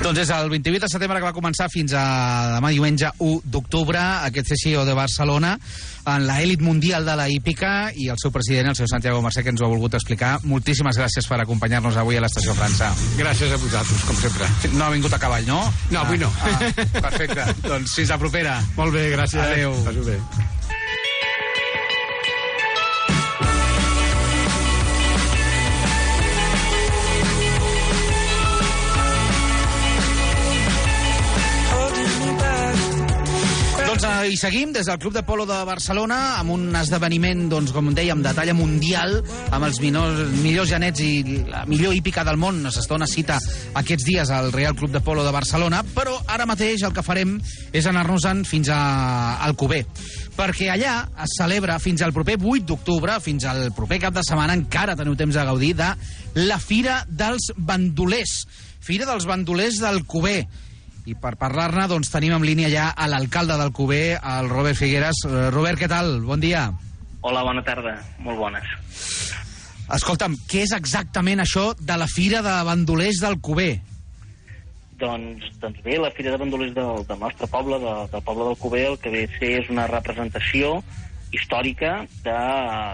Doncs 0.02 0.24
és 0.24 0.32
el 0.34 0.50
28 0.50 0.86
de 0.86 0.90
setembre 0.92 1.20
que 1.20 1.28
va 1.28 1.36
començar 1.36 1.70
fins 1.72 1.94
a 1.94 2.06
demà 2.56 2.72
diumenge 2.74 3.12
1 3.20 3.42
d'octubre 3.46 4.02
aquest 4.26 4.54
CSIO 4.54 4.86
de 4.88 4.96
Barcelona 4.98 5.56
en 6.10 6.26
l'elit 6.26 6.64
mundial 6.66 7.06
de 7.06 7.16
la 7.20 7.28
hípica 7.30 7.92
i 7.94 8.10
el 8.10 8.18
seu 8.22 8.32
president, 8.34 8.72
el 8.72 8.78
senyor 8.78 8.92
Santiago 8.96 9.22
Mercè, 9.22 9.44
que 9.44 9.54
ens 9.54 9.62
ho 9.62 9.68
ha 9.68 9.72
volgut 9.72 10.00
explicar. 10.00 10.38
Moltíssimes 10.50 10.98
gràcies 10.98 11.28
per 11.30 11.42
acompanyar-nos 11.44 12.00
avui 12.02 12.18
a 12.18 12.24
l'Estació 12.26 12.56
França. 12.58 12.92
Gràcies 13.20 13.54
a 13.54 13.62
vosaltres, 13.62 14.04
com 14.08 14.18
sempre. 14.22 14.50
No 14.74 14.88
ha 14.88 14.92
vingut 14.96 15.14
a 15.14 15.22
cavall, 15.22 15.46
no? 15.48 15.62
No, 15.92 16.02
avui 16.02 16.22
no. 16.22 16.32
Ah, 16.42 16.58
perfecte. 17.02 17.46
doncs 17.70 18.00
fins 18.00 18.16
la 18.16 18.20
propera. 18.22 18.60
Molt 18.80 18.96
bé, 18.96 19.10
gràcies. 19.16 19.44
Adéu. 19.46 19.76
Passi 19.86 20.89
hi 34.30 34.38
seguim 34.38 34.70
des 34.74 34.86
del 34.86 35.00
Club 35.02 35.14
de 35.16 35.24
Polo 35.26 35.46
de 35.50 35.58
Barcelona 35.66 36.18
amb 36.38 36.52
un 36.54 36.76
esdeveniment, 36.78 37.48
doncs, 37.50 37.72
com 37.74 37.88
dèiem, 37.98 38.22
de 38.22 38.34
talla 38.38 38.54
mundial, 38.54 39.16
amb 39.50 39.66
els 39.66 39.80
minors, 39.82 40.20
millors 40.44 40.70
genets 40.70 41.02
i 41.02 41.42
la 41.50 41.64
millor 41.70 41.96
hípica 41.98 42.22
del 42.28 42.38
món. 42.38 42.60
Es 42.70 42.86
dona 42.90 43.08
cita 43.10 43.40
aquests 43.80 44.06
dies 44.06 44.30
al 44.30 44.52
Real 44.54 44.78
Club 44.78 44.94
de 44.94 45.02
Polo 45.02 45.26
de 45.26 45.34
Barcelona, 45.34 45.82
però 45.96 46.14
ara 46.30 46.46
mateix 46.50 46.86
el 46.86 46.94
que 46.94 47.06
farem 47.06 47.40
és 47.74 47.90
anar-nos-en 47.90 48.46
fins 48.46 48.70
a 48.70 48.80
Alcover, 49.48 49.82
perquè 50.38 50.70
allà 50.76 51.00
es 51.26 51.38
celebra 51.42 51.80
fins 51.82 52.06
al 52.06 52.14
proper 52.14 52.38
8 52.38 52.70
d'octubre, 52.70 53.18
fins 53.26 53.50
al 53.50 53.72
proper 53.74 54.04
cap 54.06 54.20
de 54.20 54.26
setmana, 54.28 54.58
encara 54.60 54.98
teniu 55.00 55.18
temps 55.18 55.42
de 55.42 55.50
gaudir, 55.50 55.74
de 55.80 55.90
la 56.46 56.62
Fira 56.62 57.02
dels 57.10 57.50
Bandolers. 57.58 58.44
Fira 58.80 59.10
dels 59.10 59.26
Bandolers 59.26 59.82
d'Alcover. 59.82 60.44
I 61.10 61.16
per 61.18 61.34
parlar-ne, 61.42 61.88
doncs, 61.90 62.12
tenim 62.14 62.36
en 62.36 62.44
línia 62.46 62.70
ja 62.70 62.90
a 62.94 63.08
l'alcalde 63.10 63.56
d'Alcover, 63.58 64.20
el 64.20 64.50
Robert 64.52 64.78
Figueres. 64.78 65.24
Eh, 65.26 65.48
Robert, 65.50 65.80
què 65.82 65.90
tal? 65.90 66.20
Bon 66.22 66.42
dia. 66.44 66.68
Hola, 67.26 67.42
bona 67.48 67.64
tarda. 67.66 67.96
Molt 68.22 68.38
bones. 68.38 68.68
Escolta'm, 69.96 70.36
què 70.52 70.68
és 70.68 70.76
exactament 70.78 71.42
això 71.42 71.72
de 71.80 71.98
la 71.98 72.06
Fira 72.12 72.44
de 72.46 72.54
Bandolers 72.68 73.24
d'Alcover? 73.24 73.72
Doncs, 75.02 75.50
doncs 75.64 75.82
bé, 75.82 75.98
la 75.98 76.14
Fira 76.14 76.36
de 76.36 76.42
Bandolers 76.44 76.76
del, 76.78 77.04
del 77.10 77.22
nostre 77.24 77.50
poble, 77.50 77.80
de, 77.82 77.96
del 78.14 78.26
poble 78.30 78.52
del 78.52 78.60
Cuber, 78.62 78.86
el 78.92 79.00
que 79.02 79.14
ve 79.14 79.26
a 79.26 79.36
ser 79.40 79.54
és 79.64 79.74
una 79.74 79.88
representació 79.90 80.76
històrica 81.34 82.04
de, 82.26 82.40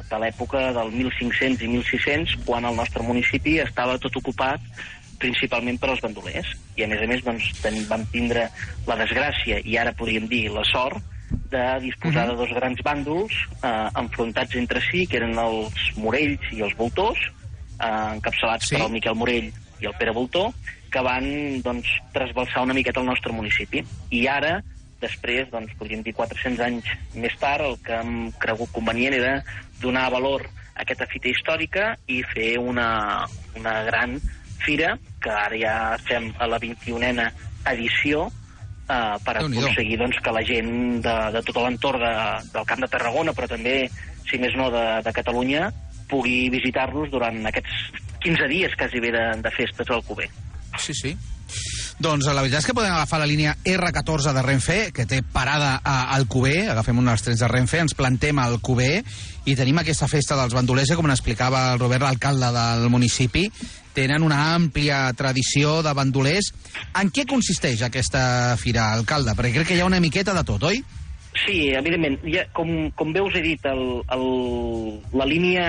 de 0.08 0.20
l'època 0.22 0.70
del 0.76 0.92
1500 0.94 1.66
i 1.66 1.72
1600, 1.74 2.38
quan 2.48 2.68
el 2.70 2.78
nostre 2.80 3.04
municipi 3.04 3.58
estava 3.64 3.98
tot 4.00 4.16
ocupat 4.22 4.64
principalment 5.20 5.80
per 5.82 5.90
als 5.92 6.02
bandolers. 6.04 6.48
I 6.76 6.86
a 6.86 6.88
més 6.92 7.02
a 7.02 7.10
més 7.10 7.24
doncs, 7.26 7.50
ten, 7.64 7.82
vam 7.90 8.06
tindre 8.12 8.50
la 8.88 8.98
desgràcia, 9.00 9.62
i 9.64 9.78
ara 9.78 9.94
podríem 9.96 10.28
dir 10.32 10.48
la 10.54 10.64
sort, 10.72 11.02
de 11.50 11.64
disposar 11.82 12.28
de 12.30 12.36
dos 12.38 12.52
grans 12.54 12.82
bàndols 12.86 13.34
eh, 13.64 13.90
enfrontats 13.98 14.56
entre 14.60 14.82
si, 14.90 15.06
que 15.10 15.18
eren 15.18 15.38
els 15.42 15.90
Morells 15.98 16.46
i 16.54 16.62
els 16.66 16.76
Voltors, 16.78 17.20
eh, 17.80 17.90
encapçalats 18.16 18.70
Sí. 18.70 18.76
per 18.76 18.86
el 18.86 18.94
Miquel 18.94 19.16
Morell 19.16 19.52
i 19.82 19.86
el 19.90 19.96
Pere 20.00 20.14
Voltor, 20.16 20.52
que 20.92 21.02
van 21.04 21.26
doncs, 21.62 21.90
trasbalsar 22.14 22.64
una 22.64 22.74
miqueta 22.74 23.02
el 23.02 23.10
nostre 23.10 23.34
municipi. 23.34 23.84
I 24.16 24.28
ara, 24.32 24.62
després, 25.02 25.50
doncs, 25.52 25.74
podríem 25.80 26.04
dir 26.06 26.14
400 26.16 26.62
anys 26.66 26.86
més 27.16 27.36
tard, 27.42 27.66
el 27.66 27.80
que 27.84 27.98
hem 28.00 28.32
cregut 28.40 28.72
convenient 28.72 29.18
era 29.18 29.34
donar 29.82 30.10
valor 30.14 30.46
a 30.76 30.84
aquesta 30.84 31.08
fita 31.12 31.30
històrica 31.32 31.96
i 32.08 32.22
fer 32.34 32.56
una, 32.60 33.28
una 33.56 33.82
gran 33.90 34.18
fira, 34.66 34.96
que 35.22 35.32
ara 35.32 35.60
ja 35.62 35.76
estem 36.00 36.32
a 36.42 36.50
la 36.50 36.60
21a 36.62 37.30
edició, 37.72 38.26
eh, 38.90 39.16
per 39.26 39.38
aconseguir 39.40 40.00
doncs, 40.02 40.20
que 40.24 40.34
la 40.34 40.44
gent 40.46 40.74
de, 41.06 41.16
de 41.36 41.44
tot 41.48 41.62
l'entorn 41.64 42.04
de, 42.04 42.16
del 42.54 42.68
Camp 42.70 42.84
de 42.86 42.92
Tarragona, 42.92 43.36
però 43.38 43.50
també, 43.52 43.78
si 44.30 44.42
més 44.42 44.58
no, 44.58 44.72
de, 44.74 44.86
de 45.06 45.14
Catalunya, 45.16 45.70
pugui 46.10 46.50
visitar-los 46.54 47.10
durant 47.14 47.40
aquests 47.50 48.04
15 48.26 48.50
dies 48.50 48.76
quasi 48.78 49.02
bé 49.02 49.14
de, 49.14 49.26
de 49.42 49.54
festes 49.54 49.90
al 49.94 50.04
Cuber. 50.06 50.30
Sí, 50.82 50.94
sí. 50.94 51.16
Doncs 52.02 52.28
la 52.28 52.42
veritat 52.42 52.60
és 52.60 52.68
que 52.68 52.76
podem 52.76 52.92
agafar 52.92 53.22
la 53.22 53.28
línia 53.30 53.54
R14 53.64 54.34
de 54.36 54.42
Renfe, 54.44 54.78
que 54.92 55.06
té 55.08 55.22
parada 55.24 55.78
a 55.80 56.12
Alcover, 56.18 56.72
agafem 56.74 56.98
un 57.00 57.08
dels 57.08 57.24
trens 57.24 57.40
de 57.40 57.48
Renfe, 57.48 57.80
ens 57.86 57.96
plantem 57.96 58.42
al 58.42 58.58
Alcover 58.58 59.00
i 59.48 59.56
tenim 59.56 59.80
aquesta 59.80 60.10
festa 60.12 60.36
dels 60.36 60.58
bandolers, 60.58 60.92
que, 60.92 60.98
com 61.00 61.08
explicava 61.14 61.70
el 61.72 61.80
Robert, 61.80 62.04
l'alcalde 62.04 62.52
del 62.52 62.90
municipi, 62.92 63.46
tenen 63.96 64.26
una 64.26 64.42
àmplia 64.54 65.08
tradició 65.18 65.80
de 65.86 65.94
bandolers. 65.96 66.52
En 67.00 67.10
què 67.16 67.26
consisteix 67.30 67.82
aquesta 67.86 68.56
fira, 68.62 68.92
alcalde? 68.94 69.34
Perquè 69.38 69.54
crec 69.56 69.72
que 69.72 69.80
hi 69.80 69.84
ha 69.84 69.90
una 69.90 70.04
miqueta 70.04 70.36
de 70.36 70.44
tot, 70.48 70.68
oi? 70.68 70.84
Sí, 71.44 71.72
evidentment. 71.76 72.20
Ja, 72.32 72.46
com, 72.56 72.92
com 72.96 73.12
bé 73.16 73.24
us 73.24 73.36
he 73.36 73.44
dit, 73.44 73.66
el, 73.68 73.84
el, 74.16 74.28
la 75.16 75.28
línia 75.28 75.68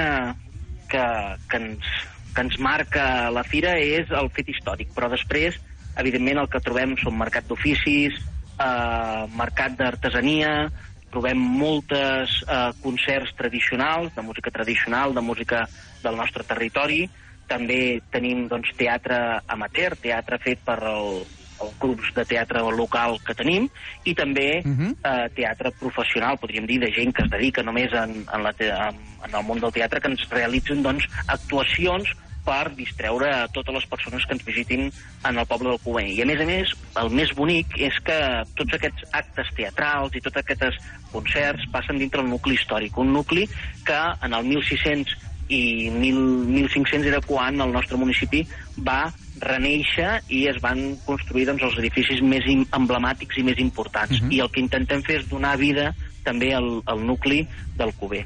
que, 0.91 1.07
que, 1.51 1.59
ens, 1.59 1.89
que 2.35 2.45
ens 2.47 2.59
marca 2.63 3.31
la 3.35 3.45
fira 3.47 3.75
és 3.83 4.13
el 4.15 4.31
fet 4.35 4.53
històric, 4.53 4.93
però 4.95 5.11
després, 5.11 5.59
evidentment, 5.99 6.45
el 6.45 6.51
que 6.53 6.63
trobem 6.63 6.95
són 7.03 7.19
mercat 7.19 7.49
d'oficis, 7.51 8.19
eh, 8.63 9.23
mercat 9.35 9.75
d'artesania, 9.81 10.69
trobem 11.11 11.41
moltes 11.41 12.41
eh, 12.47 12.71
concerts 12.83 13.35
tradicionals, 13.39 14.15
de 14.15 14.23
música 14.23 14.53
tradicional, 14.55 15.15
de 15.17 15.25
música 15.25 15.65
del 16.03 16.19
nostre 16.19 16.47
territori, 16.47 17.07
també 17.49 18.01
tenim 18.11 18.47
doncs, 18.49 18.73
teatre 18.77 19.41
amateur, 19.47 19.97
teatre 20.03 20.39
fet 20.43 20.59
per 20.65 20.79
el, 20.83 21.25
els 21.63 21.79
grups 21.81 22.13
de 22.17 22.25
teatre 22.29 22.61
local 22.77 23.19
que 23.25 23.35
tenim, 23.35 23.69
i 24.05 24.15
també 24.15 24.63
uh 24.65 24.69
Mhm. 24.69 24.93
-huh. 24.93 25.25
eh, 25.25 25.29
teatre 25.35 25.71
professional, 25.71 26.39
podríem 26.39 26.67
dir, 26.67 26.81
de 26.81 26.93
gent 26.93 27.15
que 27.15 27.23
es 27.23 27.31
dedica 27.31 27.63
només 27.63 27.93
en, 27.93 28.27
en, 28.33 28.43
la 28.43 28.53
te 28.53 28.69
en, 28.69 28.97
en 29.25 29.35
el 29.35 29.45
món 29.45 29.61
del 29.61 29.73
teatre, 29.73 30.01
que 30.01 30.09
ens 30.09 30.29
realitzen 30.31 30.83
doncs, 30.83 31.05
actuacions 31.27 32.09
per 32.45 32.71
distreure 32.77 33.29
a 33.35 33.49
totes 33.49 33.75
les 33.75 33.87
persones 33.87 34.25
que 34.25 34.35
ens 34.35 34.45
visitin 34.45 34.93
en 35.25 35.39
el 35.39 35.47
poble 35.47 35.71
del 35.71 35.81
Cuber. 35.81 36.07
I 36.07 36.23
a 36.23 36.27
més 36.27 36.41
a 36.41 36.45
més, 36.45 36.73
el 37.03 37.11
més 37.11 37.35
bonic 37.35 37.67
és 37.77 37.99
que 38.07 38.19
tots 38.55 38.73
aquests 38.75 39.03
actes 39.13 39.51
teatrals 39.57 40.15
i 40.15 40.21
tots 40.21 40.37
aquests 40.37 40.79
concerts 41.11 41.67
passen 41.73 41.99
dintre 41.99 42.21
el 42.23 42.29
nucli 42.31 42.55
històric, 42.55 42.97
un 42.99 43.13
nucli 43.13 43.49
que 43.85 44.01
en 44.23 44.33
el 44.33 44.45
1600 44.45 45.17
i 45.49 45.91
1000, 45.95 46.19
1500 46.51 47.07
era 47.07 47.21
quan 47.23 47.61
el 47.61 47.73
nostre 47.73 47.99
municipi 48.01 48.43
va 48.87 49.13
reneixer 49.41 50.23
i 50.33 50.47
es 50.51 50.59
van 50.65 50.97
construir 51.07 51.47
doncs, 51.47 51.63
els 51.69 51.79
edificis 51.83 52.23
més 52.25 52.47
emblemàtics 52.49 53.39
i 53.39 53.45
més 53.47 53.61
importants. 53.63 54.19
I 54.33 54.41
el 54.41 54.51
que 54.51 54.63
intentem 54.65 55.05
fer 55.07 55.21
és 55.21 55.29
donar 55.31 55.57
vida 55.61 55.93
també 56.27 56.53
al, 56.57 56.81
al 56.87 57.05
nucli 57.07 57.45
del 57.79 57.93
Cuber. 58.01 58.25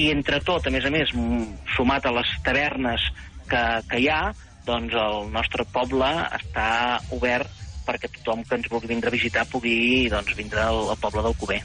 I 0.00 0.10
entre 0.14 0.40
tot, 0.40 0.66
a 0.66 0.72
més 0.72 0.86
a 0.86 0.92
més, 0.94 1.12
sumat 1.76 2.06
a 2.06 2.14
les 2.14 2.30
tavernes 2.46 3.04
que, 3.50 3.64
que 3.90 4.00
hi 4.00 4.08
ha, 4.08 4.22
doncs 4.64 4.94
el 4.96 5.28
nostre 5.32 5.66
poble 5.72 6.08
està 6.38 7.00
obert 7.12 7.50
perquè 7.84 8.08
tothom 8.08 8.40
que 8.48 8.56
ens 8.56 8.70
vulgui 8.72 8.88
vindre 8.94 9.10
a 9.10 9.12
visitar 9.12 9.44
pugui 9.50 10.08
doncs, 10.08 10.32
vindre 10.38 10.62
al, 10.64 10.86
al 10.94 11.02
poble 11.02 11.24
del 11.26 11.36
Cuber. 11.36 11.60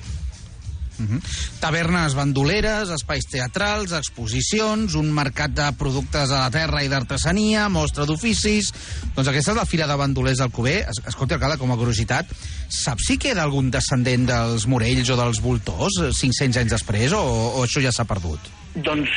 Tavernes 1.59 2.13
bandoleres, 2.15 2.89
espais 2.95 3.25
teatrals, 3.29 3.91
exposicions, 3.97 4.95
un 4.99 5.09
mercat 5.15 5.51
de 5.55 5.67
productes 5.79 6.29
de 6.31 6.35
la 6.37 6.49
terra 6.53 6.83
i 6.85 6.89
d'artesania, 6.91 7.67
mostra 7.71 8.05
d'oficis... 8.09 8.71
Doncs 9.15 9.27
aquesta 9.31 9.51
és 9.53 9.57
la 9.59 9.65
Fira 9.67 9.87
de 9.89 9.97
Bandolers 9.99 10.39
del 10.39 10.51
Cuber. 10.55 10.77
Es- 10.91 11.01
Escolta, 11.09 11.35
alcalde, 11.35 11.57
com 11.59 11.71
a 11.73 11.77
curiositat, 11.79 12.29
saps 12.71 13.09
si 13.09 13.17
queda 13.19 13.43
algun 13.43 13.71
descendent 13.73 14.27
dels 14.29 14.67
Morells 14.69 15.09
o 15.11 15.17
dels 15.19 15.41
Voltors 15.43 15.99
eh, 16.05 16.11
500 16.15 16.61
anys 16.63 16.75
després, 16.77 17.15
o, 17.17 17.23
o 17.59 17.63
això 17.65 17.83
ja 17.83 17.91
s'ha 17.95 18.05
perdut? 18.07 18.39
Doncs, 18.75 19.09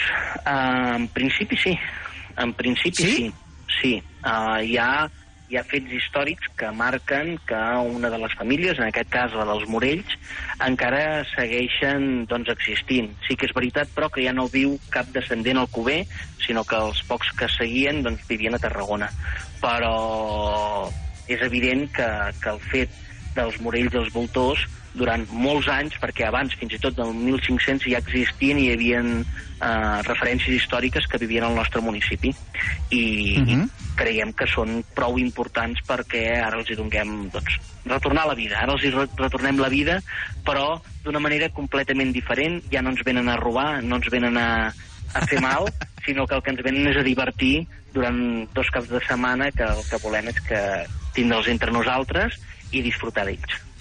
eh, 0.43 0.97
en 0.97 1.07
principi 1.15 1.59
sí. 1.61 1.77
En 2.41 2.55
principi 2.59 3.03
Sí? 3.03 3.15
sí. 3.17 3.33
Sí. 3.83 3.93
Uh, 4.23 4.61
hi, 4.63 4.77
ha, 4.79 5.09
hi 5.53 5.59
ha 5.61 5.65
fets 5.69 5.93
històrics 5.93 6.49
que 6.57 6.71
marquen 6.73 7.35
que 7.45 7.61
una 7.85 8.09
de 8.09 8.17
les 8.23 8.33
famílies, 8.41 8.79
en 8.81 8.87
aquest 8.87 9.11
cas 9.13 9.35
la 9.37 9.45
dels 9.51 9.67
Morells, 9.69 10.15
encara 10.65 11.03
segueixen 11.35 12.25
doncs, 12.31 12.49
existint. 12.55 13.11
Sí 13.27 13.37
que 13.37 13.45
és 13.51 13.53
veritat, 13.53 13.93
però, 13.93 14.09
que 14.09 14.25
ja 14.25 14.33
no 14.33 14.49
viu 14.49 14.79
cap 14.95 15.13
descendent 15.13 15.61
al 15.61 15.69
Cuber, 15.69 16.01
sinó 16.41 16.65
que 16.65 16.81
els 16.81 17.05
pocs 17.05 17.35
que 17.37 17.51
seguien 17.53 18.01
doncs, 18.07 18.25
vivien 18.31 18.57
a 18.57 18.63
Tarragona. 18.63 19.11
Però 19.61 20.89
és 21.29 21.45
evident 21.45 21.85
que, 21.93 22.09
que 22.41 22.57
el 22.57 22.63
fet 22.73 23.03
dels 23.37 23.61
Morells 23.61 23.93
i 23.93 24.01
els 24.07 24.15
Voltors 24.17 24.65
durant 24.95 25.25
molts 25.33 25.69
anys, 25.73 25.97
perquè 26.01 26.27
abans, 26.29 26.55
fins 26.61 26.75
i 26.77 26.81
tot 26.81 26.97
del 26.99 27.13
1500, 27.17 27.89
ja 27.93 28.01
existien 28.03 28.61
i 28.61 28.67
hi 28.69 28.75
havia 28.75 29.01
eh, 29.03 29.99
referències 30.09 30.59
històriques 30.59 31.09
que 31.09 31.21
vivien 31.23 31.47
al 31.47 31.57
nostre 31.57 31.81
municipi. 31.81 32.35
I, 32.91 33.05
uh 33.41 33.47
-huh. 33.47 33.65
i 33.65 33.97
creiem 33.97 34.33
que 34.33 34.47
són 34.47 34.83
prou 34.95 35.19
importants 35.19 35.81
perquè 35.87 36.25
ara 36.43 36.59
els 36.59 36.71
hi 36.71 36.77
donem 36.77 37.29
doncs, 37.33 37.59
retornar 37.85 38.27
la 38.27 38.35
vida. 38.35 38.59
Ara 38.61 38.73
els 38.73 38.85
hi 38.85 38.91
re 38.91 39.07
retornem 39.17 39.59
la 39.59 39.69
vida, 39.69 40.01
però 40.45 40.81
d'una 41.05 41.21
manera 41.21 41.49
completament 41.49 42.13
diferent. 42.13 42.63
Ja 42.71 42.83
no 42.83 42.91
ens 42.91 43.05
venen 43.05 43.29
a 43.29 43.37
robar, 43.37 43.83
no 43.83 43.97
ens 43.97 44.11
venen 44.11 44.37
a, 44.37 44.73
a 45.15 45.27
fer 45.27 45.41
mal, 45.41 45.69
sinó 46.07 46.27
que 46.27 46.35
el 46.35 46.43
que 46.43 46.51
ens 46.51 46.63
venen 46.63 46.87
és 46.89 46.97
a 46.97 47.03
divertir 47.03 47.67
durant 47.93 48.49
dos 48.55 48.71
caps 48.71 48.89
de 48.89 49.01
setmana 49.07 49.51
que 49.53 49.65
el 49.65 49.83
que 49.89 50.01
volem 50.03 50.29
és 50.29 50.41
que 50.41 50.63
tindre'ls 51.15 51.49
entre 51.49 51.71
nosaltres 51.71 52.41
i 52.73 52.81
disfrutar 52.81 53.27
d'ells. 53.29 53.72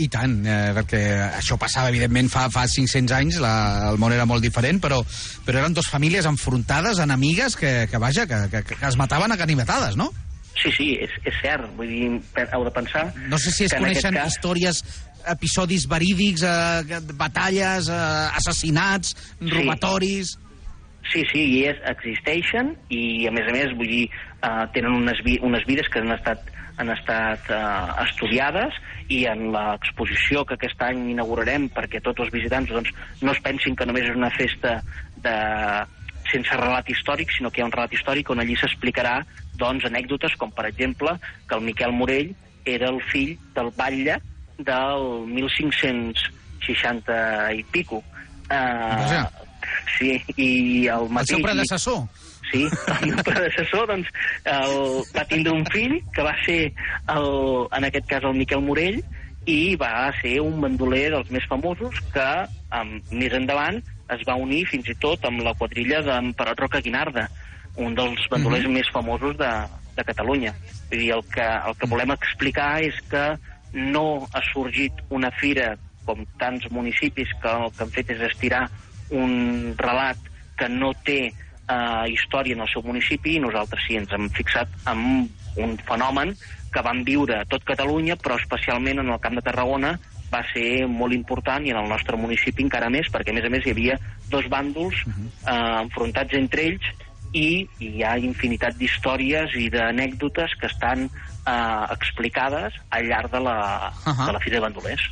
I 0.00 0.06
tant, 0.08 0.38
eh, 0.48 0.70
perquè 0.76 1.00
això 1.36 1.58
passava, 1.60 1.90
evidentment, 1.92 2.30
fa, 2.32 2.46
fa 2.52 2.62
500 2.70 3.12
anys, 3.18 3.36
la, 3.42 3.52
el 3.90 3.98
món 4.00 4.14
era 4.16 4.24
molt 4.28 4.40
diferent, 4.44 4.80
però, 4.80 5.02
però 5.44 5.60
eren 5.60 5.76
dues 5.76 5.90
famílies 5.92 6.24
enfrontades, 6.30 7.02
enemigues, 7.04 7.56
que, 7.60 7.84
que 7.90 8.00
vaja, 8.00 8.24
que, 8.30 8.38
que, 8.52 8.62
que 8.70 8.80
es 8.88 8.96
mataven 8.96 9.32
a 9.34 9.38
ganivetades, 9.40 9.98
no? 10.00 10.08
Sí, 10.60 10.72
sí, 10.76 10.88
és, 11.00 11.12
és 11.24 11.36
cert. 11.40 11.68
Vull 11.76 11.88
dir, 11.92 12.08
heu 12.42 12.64
de 12.66 12.72
pensar... 12.74 13.06
No 13.30 13.38
sé 13.40 13.52
si 13.54 13.68
es 13.68 13.74
coneixen 13.76 14.16
cas- 14.16 14.32
històries, 14.32 14.82
episodis 15.30 15.86
verídics, 15.88 16.42
eh, 16.44 17.00
batalles, 17.20 17.88
eh, 17.92 18.40
assassinats, 18.40 19.16
robatoris... 19.40 20.36
Sí, 21.10 21.24
sí, 21.32 21.40
i 21.56 21.62
és, 21.66 21.78
existeixen 21.90 22.74
i, 22.92 23.26
a 23.26 23.32
més 23.34 23.48
a 23.48 23.54
més, 23.54 23.72
vull 23.74 23.88
dir, 23.88 24.02
uh, 24.44 24.66
tenen 24.74 24.92
unes, 25.00 25.18
vi 25.26 25.38
unes 25.42 25.64
vides 25.66 25.88
que 25.90 25.98
han 26.04 26.12
estat, 26.14 26.49
han 26.80 26.90
estat 26.94 27.50
uh, 27.52 27.92
estudiades 28.06 28.76
i 29.12 29.24
en 29.28 29.50
l'exposició 29.54 30.46
que 30.48 30.56
aquest 30.56 30.80
any 30.86 31.10
inaugurarem 31.12 31.68
perquè 31.74 32.00
tots 32.04 32.24
els 32.24 32.32
visitants 32.32 32.72
doncs, 32.72 32.92
no 33.20 33.34
es 33.34 33.42
pensin 33.44 33.76
que 33.76 33.86
només 33.88 34.08
és 34.08 34.16
una 34.16 34.32
festa 34.34 34.78
de 35.20 35.36
sense 36.30 36.56
relat 36.56 36.88
històric, 36.92 37.32
sinó 37.34 37.50
que 37.50 37.60
hi 37.60 37.64
ha 37.64 37.68
un 37.68 37.74
relat 37.74 37.92
històric 37.96 38.30
on 38.30 38.42
allí 38.42 38.56
s'explicarà 38.58 39.14
doncs, 39.60 39.84
anècdotes 39.88 40.36
com, 40.40 40.50
per 40.54 40.66
exemple, 40.70 41.10
que 41.48 41.58
el 41.58 41.66
Miquel 41.66 41.92
Morell 41.96 42.30
era 42.64 42.88
el 42.92 43.00
fill 43.10 43.32
del 43.56 43.70
batlle 43.76 44.16
del 44.60 45.26
1560 45.26 47.52
i 47.56 47.64
pico. 47.72 48.02
Vaja. 48.48 49.24
Uh, 49.26 49.28
sí, 49.98 50.10
i 50.36 50.50
el 50.88 51.06
El 51.06 51.10
mateix... 51.18 51.36
seu 51.36 51.44
predecessor. 51.44 51.98
Sí, 52.50 52.64
el 52.66 53.10
meu 53.12 53.22
predecessor 53.26 53.86
doncs, 53.90 54.08
el, 54.44 55.04
va 55.14 55.24
tindre 55.30 55.52
un 55.54 55.64
fill 55.70 56.00
que 56.14 56.24
va 56.26 56.34
ser, 56.44 56.72
el, 57.14 57.28
en 57.78 57.86
aquest 57.86 58.08
cas, 58.10 58.24
el 58.26 58.34
Miquel 58.38 58.64
Morell, 58.66 58.98
i 59.46 59.76
va 59.80 60.10
ser 60.20 60.40
un 60.42 60.60
bandoler 60.60 61.10
dels 61.14 61.30
més 61.32 61.46
famosos 61.48 61.96
que 62.12 62.28
um, 62.76 62.96
més 63.10 63.32
endavant 63.36 63.78
es 64.10 64.24
va 64.28 64.36
unir 64.36 64.64
fins 64.68 64.88
i 64.90 64.96
tot 65.00 65.24
amb 65.24 65.44
la 65.46 65.54
quadrilla 65.54 66.02
d'Emperot 66.02 66.58
Roca 66.60 66.82
Guinarda, 66.84 67.28
un 67.76 67.94
dels 67.94 68.26
bandolers 68.30 68.66
Mhm. 68.66 68.74
més 68.74 68.90
famosos 68.92 69.36
de, 69.38 69.50
de 69.96 70.04
Catalunya. 70.04 70.52
Vull 70.90 70.98
dir, 70.98 71.12
el 71.14 71.22
que, 71.30 71.46
el 71.46 71.76
que 71.78 71.86
volem 71.86 72.10
explicar 72.10 72.82
és 72.82 72.98
que 73.08 73.24
no 73.72 74.26
ha 74.32 74.42
sorgit 74.52 74.92
una 75.10 75.30
fira 75.38 75.76
com 76.04 76.24
tants 76.40 76.66
municipis 76.70 77.30
que 77.40 77.48
el 77.48 77.70
que 77.70 77.84
han 77.84 77.94
fet 77.94 78.10
és 78.10 78.20
estirar 78.26 78.64
un 79.10 79.74
relat 79.78 80.18
que 80.58 80.68
no 80.68 80.92
té 81.06 81.32
eh, 81.70 82.06
història 82.12 82.56
en 82.56 82.64
el 82.66 82.70
seu 82.72 82.82
municipi 82.86 83.36
i 83.36 83.42
nosaltres 83.42 83.84
sí 83.86 83.98
ens 84.00 84.12
hem 84.16 84.28
fixat 84.34 84.72
en 84.90 85.28
un 85.60 85.76
fenomen 85.86 86.34
que 86.70 86.82
van 86.86 87.02
viure 87.04 87.40
a 87.40 87.46
tot 87.50 87.64
Catalunya, 87.66 88.16
però 88.16 88.38
especialment 88.38 89.02
en 89.02 89.10
el 89.10 89.20
Camp 89.22 89.38
de 89.38 89.44
Tarragona 89.46 89.96
va 90.30 90.44
ser 90.52 90.86
molt 90.86 91.14
important 91.16 91.64
i 91.66 91.72
en 91.74 91.80
el 91.80 91.88
nostre 91.90 92.16
municipi 92.16 92.62
encara 92.62 92.90
més, 92.92 93.10
perquè 93.10 93.32
a 93.32 93.36
més 93.36 93.46
a 93.46 93.50
més 93.50 93.66
hi 93.66 93.74
havia 93.74 93.98
dos 94.30 94.46
bàndols 94.52 95.02
eh, 95.06 95.54
enfrontats 95.82 96.38
entre 96.38 96.68
ells 96.70 96.92
i 97.34 97.66
hi 97.82 98.02
ha 98.02 98.16
infinitat 98.18 98.78
d'històries 98.78 99.54
i 99.58 99.68
d'anècdotes 99.70 100.54
que 100.60 100.70
estan 100.70 101.08
eh, 101.08 101.84
explicades 101.90 102.78
al 102.90 103.10
llarg 103.10 103.34
de 103.34 103.42
la, 103.46 103.58
Ahà. 104.04 104.26
de 104.26 104.32
la 104.32 104.42
Fira 104.42 104.58
de 104.58 104.66
Bandolers. 104.68 105.08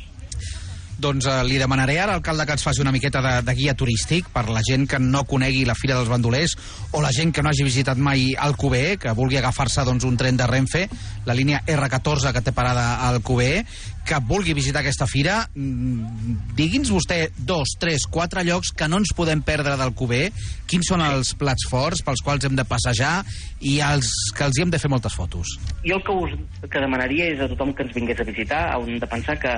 Doncs 0.99 1.29
eh, 1.31 1.37
li 1.47 1.59
demanaré 1.61 1.95
ara, 2.03 2.17
alcalde, 2.17 2.45
que 2.45 2.57
ens 2.57 2.65
faci 2.65 2.83
una 2.83 2.91
miqueta 2.91 3.21
de, 3.23 3.33
de 3.47 3.55
guia 3.55 3.75
turístic 3.79 4.27
per 4.33 4.49
la 4.51 4.63
gent 4.65 4.85
que 4.89 4.99
no 4.99 5.23
conegui 5.27 5.63
la 5.67 5.77
Fira 5.79 5.95
dels 5.95 6.11
Bandolers 6.11 6.57
o 6.91 7.03
la 7.03 7.13
gent 7.15 7.31
que 7.35 7.43
no 7.43 7.53
hagi 7.53 7.63
visitat 7.63 7.99
mai 7.99 8.33
Alcover, 8.35 8.97
que 8.99 9.15
vulgui 9.15 9.39
agafar-se 9.39 9.85
doncs, 9.87 10.03
un 10.07 10.19
tren 10.19 10.37
de 10.39 10.47
Renfe, 10.49 10.87
la 11.25 11.37
línia 11.37 11.63
R14 11.63 12.33
que 12.35 12.43
té 12.43 12.53
parada 12.55 12.99
al 13.07 13.19
Alcover, 13.19 13.63
que 14.09 14.19
vulgui 14.25 14.55
visitar 14.57 14.81
aquesta 14.81 15.05
fira, 15.07 15.43
mm, 15.53 16.55
digui'ns 16.57 16.89
vostè 16.89 17.19
dos, 17.37 17.75
tres, 17.79 18.07
quatre 18.09 18.43
llocs 18.43 18.71
que 18.73 18.87
no 18.89 18.97
ens 18.97 19.13
podem 19.15 19.43
perdre 19.45 19.75
d'Alcover, 19.77 20.31
quins 20.67 20.89
són 20.89 21.03
els 21.05 21.35
plats 21.37 21.67
forts 21.69 22.01
pels 22.03 22.23
quals 22.25 22.47
hem 22.47 22.57
de 22.57 22.65
passejar 22.65 23.23
i 23.61 23.79
els 23.85 24.09
que 24.35 24.47
els 24.47 24.57
hi 24.57 24.65
hem 24.65 24.73
de 24.73 24.79
fer 24.81 24.89
moltes 24.89 25.15
fotos. 25.15 25.59
Jo 25.85 25.99
el 25.99 26.03
que 26.03 26.15
us 26.25 26.33
que 26.65 26.81
demanaria 26.81 27.29
és 27.35 27.43
a 27.43 27.47
tothom 27.51 27.71
que 27.73 27.85
ens 27.85 27.93
vingués 27.93 28.19
a 28.19 28.27
visitar, 28.27 28.63
hem 28.79 28.99
de 28.99 29.07
pensar 29.07 29.37
que 29.39 29.53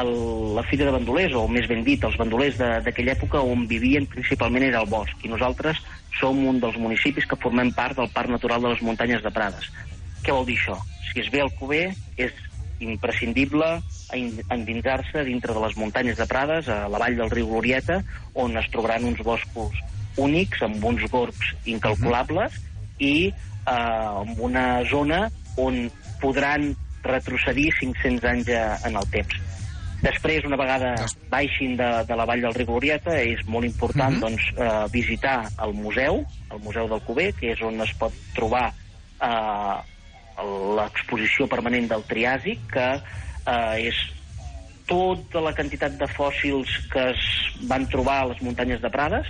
el, 0.00 0.54
la 0.56 0.62
Fira 0.68 0.86
de 0.86 0.92
Bandolers, 0.94 1.34
o 1.34 1.46
més 1.48 1.66
ben 1.68 1.82
dit, 1.84 2.02
els 2.04 2.16
bandolers 2.18 2.56
d'aquella 2.58 3.14
època 3.16 3.40
on 3.42 3.66
vivien 3.70 4.06
principalment 4.06 4.64
era 4.66 4.80
el 4.82 4.88
bosc, 4.90 5.14
i 5.24 5.28
nosaltres 5.32 5.80
som 6.18 6.38
un 6.48 6.60
dels 6.60 6.76
municipis 6.80 7.26
que 7.28 7.36
formem 7.42 7.72
part 7.76 7.96
del 7.98 8.08
Parc 8.14 8.30
Natural 8.32 8.62
de 8.62 8.72
les 8.74 8.82
Muntanyes 8.82 9.22
de 9.22 9.30
Prades. 9.30 9.68
Què 10.24 10.32
vol 10.32 10.46
dir 10.48 10.56
això? 10.58 10.78
Si 11.12 11.20
es 11.20 11.30
ve 11.32 11.40
al 11.44 11.52
Cuber, 11.58 11.90
és 12.16 12.32
imprescindible 12.80 13.66
en- 14.12 14.40
endinsar-se 14.50 15.24
dintre 15.24 15.54
de 15.54 15.60
les 15.60 15.76
muntanyes 15.76 16.16
de 16.16 16.26
Prades, 16.26 16.68
a 16.68 16.88
la 16.88 16.98
vall 16.98 17.16
del 17.16 17.30
riu 17.30 17.48
Glorieta, 17.48 18.02
on 18.34 18.56
es 18.56 18.68
trobaran 18.72 19.04
uns 19.04 19.22
boscos 19.24 19.76
únics, 20.16 20.62
amb 20.62 20.84
uns 20.84 21.04
gorgs 21.10 21.54
incalculables, 21.64 22.52
i 22.98 23.28
eh, 23.28 23.70
amb 23.70 24.38
una 24.40 24.82
zona 24.88 25.26
on 25.56 25.90
podran 26.20 26.74
retrocedir 27.04 27.70
500 27.78 28.24
anys 28.24 28.48
eh, 28.48 28.62
en 28.88 28.96
el 28.96 29.06
temps. 29.12 29.36
Després, 30.02 30.44
una 30.44 30.58
vegada 30.60 30.94
baixin 31.30 31.76
de, 31.76 31.88
de 32.06 32.16
la 32.18 32.26
vall 32.28 32.42
del 32.44 32.54
riu 32.54 32.66
Glorieta, 32.66 33.14
és 33.20 33.40
molt 33.46 33.64
important 33.64 34.12
Mhm. 34.12 34.20
doncs, 34.20 34.42
eh, 34.56 34.86
visitar 34.92 35.48
el 35.64 35.72
museu, 35.74 36.24
el 36.52 36.58
Museu 36.60 36.88
del 36.88 37.00
Cuber, 37.00 37.32
que 37.34 37.52
és 37.52 37.62
on 37.62 37.80
es 37.80 37.92
pot 37.94 38.12
trobar 38.34 38.72
eh, 39.22 39.76
l'exposició 40.76 41.46
permanent 41.48 41.88
del 41.88 42.04
Triàsic, 42.04 42.66
que 42.72 42.88
eh, 43.46 43.88
és 43.88 43.96
tota 44.86 45.40
la 45.40 45.54
quantitat 45.56 45.96
de 45.98 46.06
fòssils 46.06 46.68
que 46.92 47.10
es 47.10 47.24
van 47.66 47.86
trobar 47.90 48.20
a 48.20 48.26
les 48.26 48.42
muntanyes 48.42 48.80
de 48.80 48.90
Prades 48.90 49.26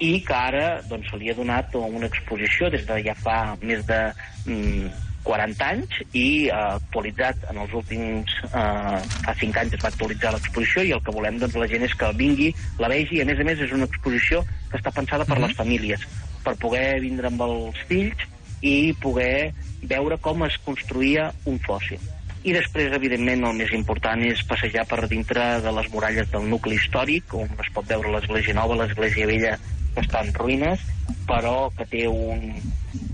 i 0.00 0.20
que 0.26 0.34
ara 0.34 0.82
doncs, 0.88 1.08
se 1.10 1.16
li 1.16 1.30
ha 1.30 1.34
donat 1.38 1.74
una 1.78 2.06
exposició 2.06 2.68
des 2.70 2.84
de 2.86 2.98
ja 3.06 3.14
fa 3.14 3.56
més 3.62 3.86
de 3.86 4.00
mm, 4.46 4.90
40 5.22 5.66
anys 5.68 5.98
i 6.12 6.48
eh, 6.48 6.54
actualitzat 6.54 7.46
en 7.50 7.62
els 7.62 7.74
últims... 7.78 8.32
Eh, 8.50 8.98
fa 9.22 9.34
5 9.38 9.60
anys 9.62 9.76
es 9.78 9.82
va 9.84 9.90
actualitzar 9.92 10.32
l'exposició 10.34 10.82
i 10.86 10.92
el 10.96 11.02
que 11.04 11.14
volem 11.14 11.38
doncs, 11.38 11.54
la 11.58 11.68
gent 11.70 11.86
és 11.86 11.94
que 11.98 12.10
vingui, 12.18 12.50
la 12.82 12.90
vegi 12.90 13.18
i 13.18 13.22
a 13.22 13.28
més 13.28 13.40
a 13.40 13.46
més 13.46 13.60
és 13.62 13.74
una 13.74 13.86
exposició 13.86 14.42
que 14.70 14.78
està 14.80 14.92
pensada 14.94 15.24
per 15.24 15.38
Mhm. 15.38 15.46
les 15.46 15.56
famílies, 15.56 16.06
per 16.44 16.56
poder 16.56 17.00
vindre 17.00 17.26
amb 17.30 17.40
els 17.46 17.78
fills 17.88 18.26
i 18.62 18.94
poder 19.00 19.52
veure 19.82 20.18
com 20.18 20.44
es 20.44 20.58
construïa 20.64 21.32
un 21.44 21.58
fòssil. 21.60 21.98
I 22.42 22.52
després, 22.52 22.90
evidentment, 22.92 23.44
el 23.46 23.54
més 23.54 23.70
important 23.72 24.22
és 24.26 24.42
passejar 24.42 24.84
per 24.90 25.06
dintre 25.08 25.60
de 25.62 25.72
les 25.72 25.88
muralles 25.92 26.30
del 26.30 26.48
nucli 26.50 26.74
històric, 26.74 27.34
on 27.34 27.48
es 27.62 27.70
pot 27.72 27.86
veure 27.86 28.10
l'església 28.10 28.54
nova, 28.54 28.74
l'església 28.74 29.26
vella, 29.26 29.58
que 29.94 30.00
està 30.02 30.24
en 30.24 30.32
ruïnes, 30.34 30.80
però 31.28 31.70
que 31.76 31.86
té 31.86 32.08
un, 32.08 32.56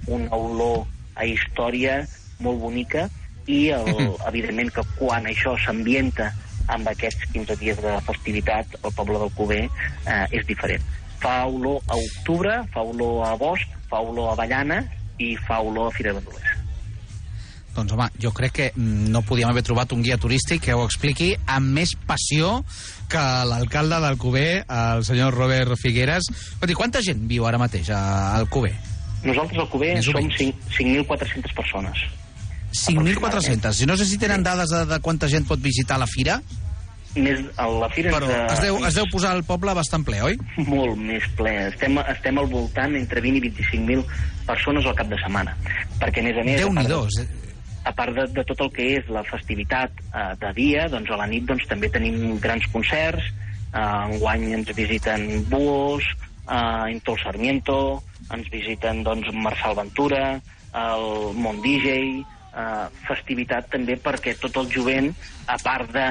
una 0.06 0.30
olor 0.32 0.86
a 1.18 1.26
història 1.26 2.00
molt 2.44 2.60
bonica 2.62 3.08
i, 3.48 3.68
el, 3.74 3.88
evidentment, 4.28 4.70
que 4.76 4.84
quan 4.98 5.26
això 5.28 5.56
s'ambienta 5.64 6.30
amb 6.68 6.88
aquests 6.90 7.30
15 7.32 7.56
dies 7.62 7.80
de 7.80 7.96
festivitat, 8.06 8.76
el 8.82 8.94
poble 8.94 9.18
del 9.22 9.32
Cuber 9.36 9.64
eh, 9.64 10.24
és 10.36 10.44
diferent. 10.46 10.84
Fa 11.18 11.40
olor 11.48 11.80
a 11.88 11.96
octubre, 11.96 12.60
fa 12.74 12.84
olor 12.84 13.24
a 13.26 13.34
bosc, 13.40 13.72
fa 13.90 14.02
olor 14.04 14.30
a 14.30 14.36
avellana 14.36 14.82
i 15.18 15.34
fa 15.48 15.62
olor 15.64 15.88
a 15.88 15.96
Fira 15.96 16.12
de 16.12 16.20
Bandolers. 16.20 16.54
Doncs 17.78 17.94
home, 17.94 18.08
jo 18.20 18.32
crec 18.34 18.54
que 18.54 18.68
mm, 18.74 19.08
no 19.14 19.22
podíem 19.26 19.50
haver 19.50 19.62
trobat 19.66 19.92
un 19.94 20.02
guia 20.02 20.18
turístic 20.20 20.64
que 20.66 20.76
ho 20.76 20.84
expliqui 20.84 21.32
amb 21.46 21.72
més 21.78 21.94
passió 22.08 22.58
que 23.08 23.24
l'alcalde 23.48 24.00
d'Alcover, 24.02 24.50
el 24.68 25.04
senyor 25.08 25.36
Robert 25.36 25.78
Figueres. 25.80 26.28
Quanta 26.76 27.02
gent 27.04 27.24
viu 27.30 27.46
ara 27.48 27.60
mateix 27.60 27.88
a 27.94 28.02
Alcover? 28.36 28.74
Nosaltres 29.24 29.58
al 29.58 29.68
Cuber 29.72 29.96
som 30.04 30.14
menys. 30.14 30.36
5 30.38 30.72
5.400 30.78 31.54
persones. 31.56 32.04
5.400. 32.72 33.82
I 33.82 33.86
no 33.88 33.96
sé 33.96 34.04
si 34.06 34.18
tenen 34.20 34.42
dades 34.44 34.70
de, 34.70 34.84
de 34.86 34.98
quanta 35.04 35.28
gent 35.30 35.46
pot 35.48 35.60
visitar 35.62 35.98
la 35.98 36.06
fira, 36.06 36.40
Més, 37.18 37.40
la 37.56 37.88
fira 37.90 38.10
però 38.12 38.28
ens, 38.28 38.52
es 38.52 38.60
deu, 38.66 38.76
es 38.84 38.94
deu 38.94 39.06
posar 39.10 39.30
el 39.34 39.40
poble 39.48 39.72
bastant 39.74 40.04
ple, 40.06 40.18
oi? 40.22 40.36
molt 40.68 40.98
més 41.00 41.24
ple. 41.38 41.54
Estem, 41.72 41.96
estem 42.12 42.36
al 42.38 42.46
voltant 42.52 42.94
entre 43.00 43.22
20 43.24 43.40
i 43.40 43.50
25.000 43.56 44.04
persones 44.46 44.86
al 44.86 44.94
cap 44.94 45.08
de 45.10 45.16
setmana. 45.18 45.56
Perquè, 45.98 46.20
a 46.20 46.26
més 46.28 46.36
a 46.38 46.44
més... 46.44 46.60
part 46.60 46.76
de- 46.76 46.84
Déu-n'hi-do. 46.92 47.00
a 47.88 47.94
part 47.96 48.12
de, 48.14 48.26
de 48.36 48.44
tot 48.44 48.60
el 48.66 48.70
que 48.76 48.86
és 49.00 49.08
la 49.10 49.24
festivitat 49.26 49.90
eh, 50.12 50.28
de 50.44 50.52
dia, 50.60 50.84
doncs 50.92 51.10
a 51.10 51.16
la 51.18 51.26
nit 51.32 51.48
doncs, 51.48 51.64
també 51.66 51.88
tenim 51.90 52.36
grans 52.44 52.68
concerts, 52.76 53.32
eh, 53.72 53.82
enguany 54.12 54.44
ens 54.60 54.70
visiten 54.76 55.26
Buos, 55.48 56.04
eh, 56.50 56.92
Intol 56.92 57.18
Sarmiento, 57.22 58.02
ens 58.34 58.50
visiten 58.50 59.02
doncs, 59.04 59.30
Marçal 59.32 59.76
Ventura, 59.76 60.40
el 60.74 61.06
Mont 61.34 61.60
DJ, 61.64 62.20
eh, 62.20 62.86
festivitat 63.08 63.70
també 63.72 63.96
perquè 64.00 64.36
tot 64.40 64.56
el 64.56 64.70
jovent, 64.72 65.12
a 65.46 65.56
part 65.62 65.92
de 65.92 66.08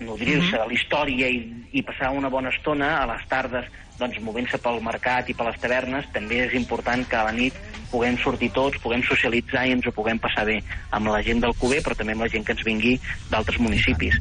nodrir-se 0.00 0.56
de 0.56 0.64
la 0.64 0.72
història 0.72 1.28
i, 1.28 1.42
i 1.76 1.82
passar 1.84 2.12
una 2.16 2.30
bona 2.32 2.48
estona 2.54 2.94
a 3.02 3.06
les 3.10 3.26
tardes 3.28 3.66
doncs, 4.00 4.16
movent-se 4.24 4.56
pel 4.64 4.80
mercat 4.80 5.28
i 5.28 5.34
per 5.36 5.50
les 5.50 5.58
tavernes, 5.60 6.06
també 6.14 6.38
és 6.46 6.54
important 6.56 7.04
que 7.04 7.18
a 7.18 7.26
la 7.28 7.34
nit 7.36 7.56
puguem 7.90 8.16
sortir 8.22 8.48
tots, 8.56 8.78
puguem 8.80 9.02
socialitzar 9.04 9.66
i 9.68 9.74
ens 9.76 9.84
ho 9.84 9.92
puguem 9.92 10.16
passar 10.22 10.46
bé 10.48 10.56
amb 10.96 11.10
la 11.12 11.20
gent 11.26 11.42
del 11.44 11.52
Cuber, 11.60 11.82
però 11.84 11.98
també 11.98 12.16
amb 12.16 12.24
la 12.24 12.30
gent 12.32 12.46
que 12.46 12.56
ens 12.56 12.64
vingui 12.64 12.96
d'altres 13.28 13.60
municipis. 13.60 14.16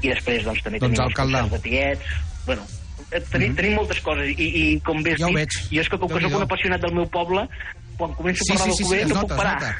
I 0.00 0.08
després 0.08 0.42
doncs, 0.42 0.64
també 0.64 0.80
Doncs, 0.80 0.96
tenim 0.96 1.06
alcalde. 1.06 1.44
els 1.44 1.54
de 1.54 1.62
tiets... 1.68 2.18
Bueno, 2.46 2.64
tenim, 3.32 3.54
tenim 3.58 3.76
moltes 3.80 4.00
coses 4.04 4.30
i, 4.36 4.48
i 4.62 4.64
com 4.86 5.02
bé 5.02 5.16
has 5.16 5.22
Ja 5.22 5.30
dit, 5.34 5.60
jo 5.72 5.82
és 5.82 5.90
que 5.90 5.98
com 5.98 6.10
que 6.10 6.22
soc 6.22 6.36
un 6.38 6.46
apassionat 6.46 6.82
del 6.84 6.94
meu 6.94 7.08
poble, 7.10 7.46
quan 8.00 8.14
començo 8.16 8.44
a 8.46 8.54
parlar 8.54 8.66
del 8.70 8.78
Cuber 8.80 9.00
es 9.00 9.08
no 9.10 9.14
nota, 9.18 9.34
puc 9.34 9.40
parar. 9.42 9.74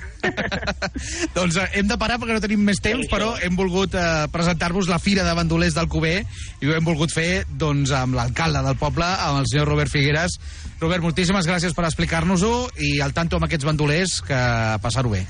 doncs 1.38 1.56
eh, 1.56 1.66
hem 1.80 1.88
de 1.88 1.96
parar 2.00 2.18
perquè 2.20 2.36
no 2.36 2.42
tenim 2.44 2.62
més 2.68 2.80
temps, 2.84 3.06
Sí, 3.06 3.10
però 3.12 3.30
sí. 3.36 3.46
hem 3.46 3.56
volgut 3.56 3.94
eh, 3.96 4.06
presentar-vos 4.32 4.90
la 4.92 4.98
Fira 5.00 5.24
de 5.24 5.34
Bandolers 5.38 5.76
del 5.78 5.88
Cuber 5.88 6.18
i 6.60 6.68
ho 6.68 6.74
hem 6.76 6.84
volgut 6.84 7.14
fer 7.14 7.44
doncs, 7.48 7.94
amb 7.96 8.18
l'alcalde 8.18 8.62
del 8.66 8.76
poble, 8.80 9.06
amb 9.08 9.40
el 9.40 9.48
senyor 9.48 9.70
Robert 9.72 9.92
Figueres. 9.92 10.36
Robert, 10.80 11.04
moltíssimes 11.04 11.48
gràcies 11.48 11.76
per 11.76 11.86
explicar-nos-ho 11.88 12.54
i 12.80 12.98
al 13.04 13.14
tanto 13.16 13.40
amb 13.40 13.48
aquests 13.48 13.68
bandolers, 13.68 14.18
que 14.26 14.42
passar-ho 14.84 15.12
bé. 15.12 15.24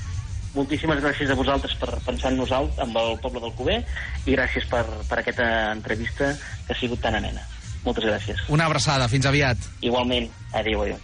Moltíssimes 0.51 0.99
gràcies 0.99 1.31
a 1.31 1.35
vosaltres 1.39 1.77
per 1.79 1.93
pensar 2.03 2.33
en 2.33 2.41
nosaltres, 2.41 2.75
amb 2.83 2.97
el 2.99 3.15
poble 3.23 3.39
del 3.39 3.55
Cuber, 3.55 3.79
i 4.27 4.35
gràcies 4.35 4.67
per, 4.67 4.83
per 5.07 5.21
aquesta 5.21 5.47
entrevista 5.71 6.33
que 6.67 6.75
ha 6.75 6.79
sigut 6.79 6.99
tan 7.03 7.15
amena. 7.15 7.47
Moltes 7.85 8.05
gràcies. 8.05 8.43
Una 8.53 8.67
abraçada, 8.69 9.07
fins 9.09 9.25
aviat. 9.25 9.57
Igualment, 9.81 10.29
adéu, 10.53 10.83
adéu. 10.83 10.99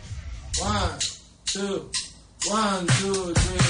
One, 0.61 0.91
two, 1.45 1.89
one, 2.49 2.87
two, 2.99 3.33
three. 3.33 3.67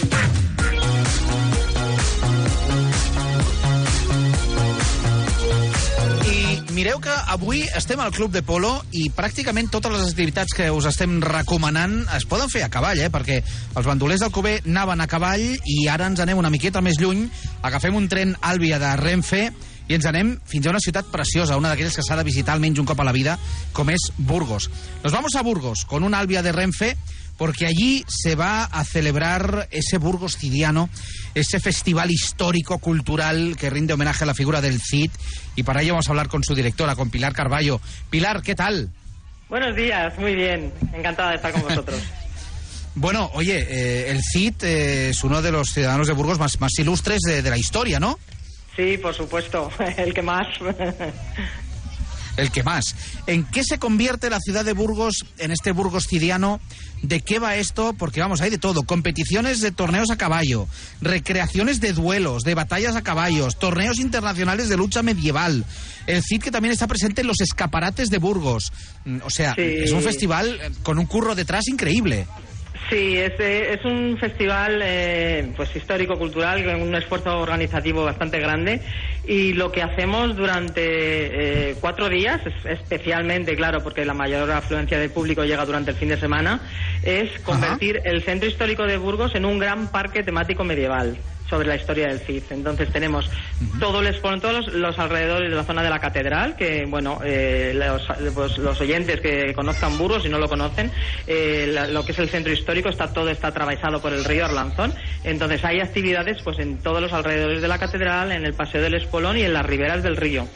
Mireu 6.77 6.99
que 7.01 7.13
avui 7.33 7.63
estem 7.73 7.97
al 8.03 8.11
Club 8.13 8.29
de 8.29 8.43
Polo 8.45 8.69
i 8.93 9.07
pràcticament 9.09 9.71
totes 9.73 9.95
les 9.95 10.11
activitats 10.11 10.53
que 10.53 10.67
us 10.69 10.85
estem 10.85 11.15
recomanant 11.25 11.95
es 12.13 12.27
poden 12.29 12.51
fer 12.53 12.61
a 12.61 12.69
cavall, 12.69 13.01
eh? 13.01 13.07
perquè 13.09 13.39
els 13.41 13.87
bandolers 13.89 14.21
del 14.21 14.29
Cuber 14.35 14.59
anaven 14.59 15.01
a 15.01 15.07
cavall 15.09 15.41
i 15.57 15.77
ara 15.89 16.05
ens 16.05 16.21
anem 16.21 16.37
una 16.37 16.51
miqueta 16.53 16.83
més 16.85 16.99
lluny, 17.01 17.23
agafem 17.65 17.97
un 17.97 18.05
tren 18.11 18.35
Àlvia 18.45 18.77
de 18.77 18.93
Renfe 19.01 19.41
i 19.87 19.95
ens 19.95 20.05
anem 20.05 20.35
fins 20.45 20.67
a 20.67 20.71
una 20.73 20.83
ciutat 20.83 21.07
preciosa, 21.11 21.57
una 21.57 21.71
d'aquelles 21.71 21.95
que 21.95 22.03
s'ha 22.03 22.17
de 22.19 22.25
visitar 22.27 22.55
almenys 22.55 22.79
un 22.79 22.87
cop 22.87 22.99
a 22.99 23.07
la 23.07 23.15
vida, 23.15 23.37
com 23.73 23.89
és 23.89 24.11
Burgos. 24.17 24.69
Nos 25.03 25.13
vamos 25.13 25.35
a 25.35 25.43
Burgos 25.43 25.85
con 25.85 26.03
un 26.03 26.13
Albia 26.13 26.43
de 26.43 26.51
Renfe 26.51 26.95
porque 27.37 27.67
allí 27.67 28.03
se 28.07 28.35
va 28.35 28.63
a 28.63 28.83
celebrar 28.83 29.67
ese 29.71 29.99
Burgos 29.99 30.37
Cidiano, 30.37 30.89
ese 31.35 31.59
festival 31.59 32.11
histórico 32.11 32.79
cultural 32.79 33.55
que 33.57 33.69
rinde 33.69 33.93
homenaje 33.93 34.23
a 34.23 34.27
la 34.27 34.33
figura 34.33 34.59
del 34.59 34.81
Cid 34.81 35.11
y 35.55 35.63
para 35.63 35.81
ello 35.81 35.93
vamos 35.93 36.07
a 36.07 36.11
hablar 36.11 36.27
con 36.27 36.43
su 36.43 36.55
directora, 36.55 36.95
con 36.95 37.11
Pilar 37.11 37.33
Carballo. 37.33 37.79
Pilar, 38.09 38.41
¿qué 38.41 38.55
tal? 38.55 38.89
Buenos 39.49 39.75
días, 39.75 40.17
muy 40.17 40.35
bien. 40.35 40.73
Encantada 40.93 41.29
de 41.29 41.35
estar 41.37 41.51
con 41.51 41.61
vosotros. 41.61 42.01
Bueno, 42.99 43.29
oye, 43.35 43.59
eh, 43.59 44.09
el 44.09 44.23
Cid 44.23 44.55
eh, 44.63 45.09
es 45.09 45.23
uno 45.23 45.43
de 45.43 45.51
los 45.51 45.67
ciudadanos 45.69 46.07
de 46.07 46.13
Burgos 46.13 46.39
más, 46.39 46.59
más 46.59 46.71
ilustres 46.79 47.19
de, 47.21 47.43
de 47.43 47.49
la 47.51 47.57
historia, 47.59 47.99
¿no? 47.99 48.17
Sí, 48.77 48.97
por 48.97 49.13
supuesto, 49.13 49.69
el 49.97 50.13
que 50.13 50.21
más. 50.21 50.47
El 52.37 52.51
que 52.51 52.61
más. 52.61 52.95
¿En 53.25 53.43
qué 53.45 53.63
se 53.63 53.79
convierte 53.79 54.29
la 54.29 54.39
ciudad 54.39 54.63
de 54.63 54.73
Burgos 54.73 55.25
en 55.39 55.49
este 55.51 55.71
Burgos 55.71 56.05
cidiano? 56.07 56.59
¿De 57.01 57.21
qué 57.21 57.39
va 57.39 57.55
esto? 57.55 57.93
Porque 57.97 58.19
vamos, 58.21 58.41
hay 58.41 58.51
de 58.51 58.59
todo. 58.59 58.83
Competiciones 58.83 59.59
de 59.59 59.71
torneos 59.71 60.11
a 60.11 60.17
caballo, 60.17 60.67
recreaciones 61.01 61.81
de 61.81 61.93
duelos, 61.93 62.43
de 62.43 62.53
batallas 62.53 62.95
a 62.95 63.01
caballos, 63.01 63.57
torneos 63.57 63.97
internacionales 63.97 64.69
de 64.69 64.77
lucha 64.77 65.01
medieval. 65.01 65.65
El 66.05 66.21
CID 66.21 66.43
que 66.43 66.51
también 66.51 66.71
está 66.71 66.85
presente 66.85 67.21
en 67.21 67.27
los 67.27 67.41
escaparates 67.41 68.09
de 68.11 68.19
Burgos. 68.19 68.71
Mm, 69.05 69.17
O 69.23 69.29
sea, 69.31 69.55
Sí. 69.55 69.61
es 69.63 69.91
un 69.91 70.03
festival 70.03 70.59
eh, 70.61 70.71
con 70.83 70.99
un 70.99 71.07
curro 71.07 71.33
detrás 71.33 71.67
increíble. 71.67 72.27
Sí, 72.89 73.17
es, 73.17 73.33
es 73.39 73.83
un 73.85 74.17
festival 74.17 74.79
eh, 74.83 75.53
pues 75.57 75.75
histórico-cultural 75.75 76.63
con 76.63 76.81
un 76.81 76.95
esfuerzo 76.95 77.39
organizativo 77.39 78.03
bastante 78.05 78.39
grande. 78.39 78.81
Y 79.25 79.53
lo 79.53 79.71
que 79.71 79.81
hacemos 79.81 80.35
durante 80.37 81.71
eh, 81.71 81.77
cuatro 81.81 82.07
días, 82.07 82.39
es- 82.45 82.79
especialmente, 82.79 83.55
claro, 83.55 83.83
porque 83.83 84.05
la 84.05 84.13
mayor 84.13 84.49
afluencia 84.51 84.99
de 84.99 85.09
público 85.09 85.43
llega 85.43 85.65
durante 85.65 85.91
el 85.91 85.97
fin 85.97 86.09
de 86.09 86.19
semana, 86.19 86.61
es 87.01 87.29
convertir 87.41 88.01
el 88.05 88.23
centro 88.23 88.47
histórico 88.49 88.83
de 88.83 88.97
Burgos 88.97 89.35
en 89.35 89.45
un 89.45 89.59
gran 89.59 89.91
parque 89.91 90.23
temático 90.23 90.63
medieval 90.63 91.23
sobre 91.49 91.67
la 91.67 91.75
historia 91.75 92.07
del 92.07 92.19
Cid. 92.19 92.43
Entonces 92.49 92.89
tenemos 92.91 93.29
todo 93.79 94.01
el 94.01 94.07
expo- 94.07 94.39
todos 94.41 94.65
los, 94.65 94.73
los 94.73 94.99
alrededores 94.99 95.49
de 95.49 95.55
la 95.55 95.63
zona 95.63 95.81
de 95.83 95.89
la 95.89 95.99
catedral, 95.99 96.55
que 96.55 96.85
bueno, 96.87 97.19
eh, 97.23 97.71
los, 97.73 98.05
pues, 98.33 98.57
los 98.57 98.79
oyentes 98.81 99.21
que 99.21 99.53
conozcan 99.53 99.97
Burgos, 99.97 100.23
si 100.23 100.29
no 100.29 100.37
lo 100.39 100.47
conocen, 100.49 100.91
eh, 101.25 101.69
la- 101.73 101.87
lo 101.87 102.03
que 102.05 102.11
es 102.11 102.19
el 102.19 102.29
centro 102.29 102.51
histórico 102.51 102.89
está 102.89 103.13
todo 103.13 103.29
está 103.29 103.47
atravesado 103.47 104.01
por 104.01 104.13
el 104.13 104.23
río 104.25 104.45
Arlanzón. 104.45 104.93
Entonces 105.23 105.63
hay 105.63 105.79
actividades 105.79 106.41
pues 106.43 106.59
en 106.59 106.77
todos 106.79 107.01
los 107.01 107.13
alrededores 107.13 107.61
de 107.61 107.67
la 107.67 107.77
catedral, 107.77 108.31
en 108.31 108.45
el 108.45 108.53
paseo 108.53 108.81
del 108.81 108.95
Espolón 108.95 109.37
y 109.37 109.43
en 109.43 109.53
las 109.53 109.65
riberas 109.65 110.03
del 110.03 110.17
río. 110.17 110.47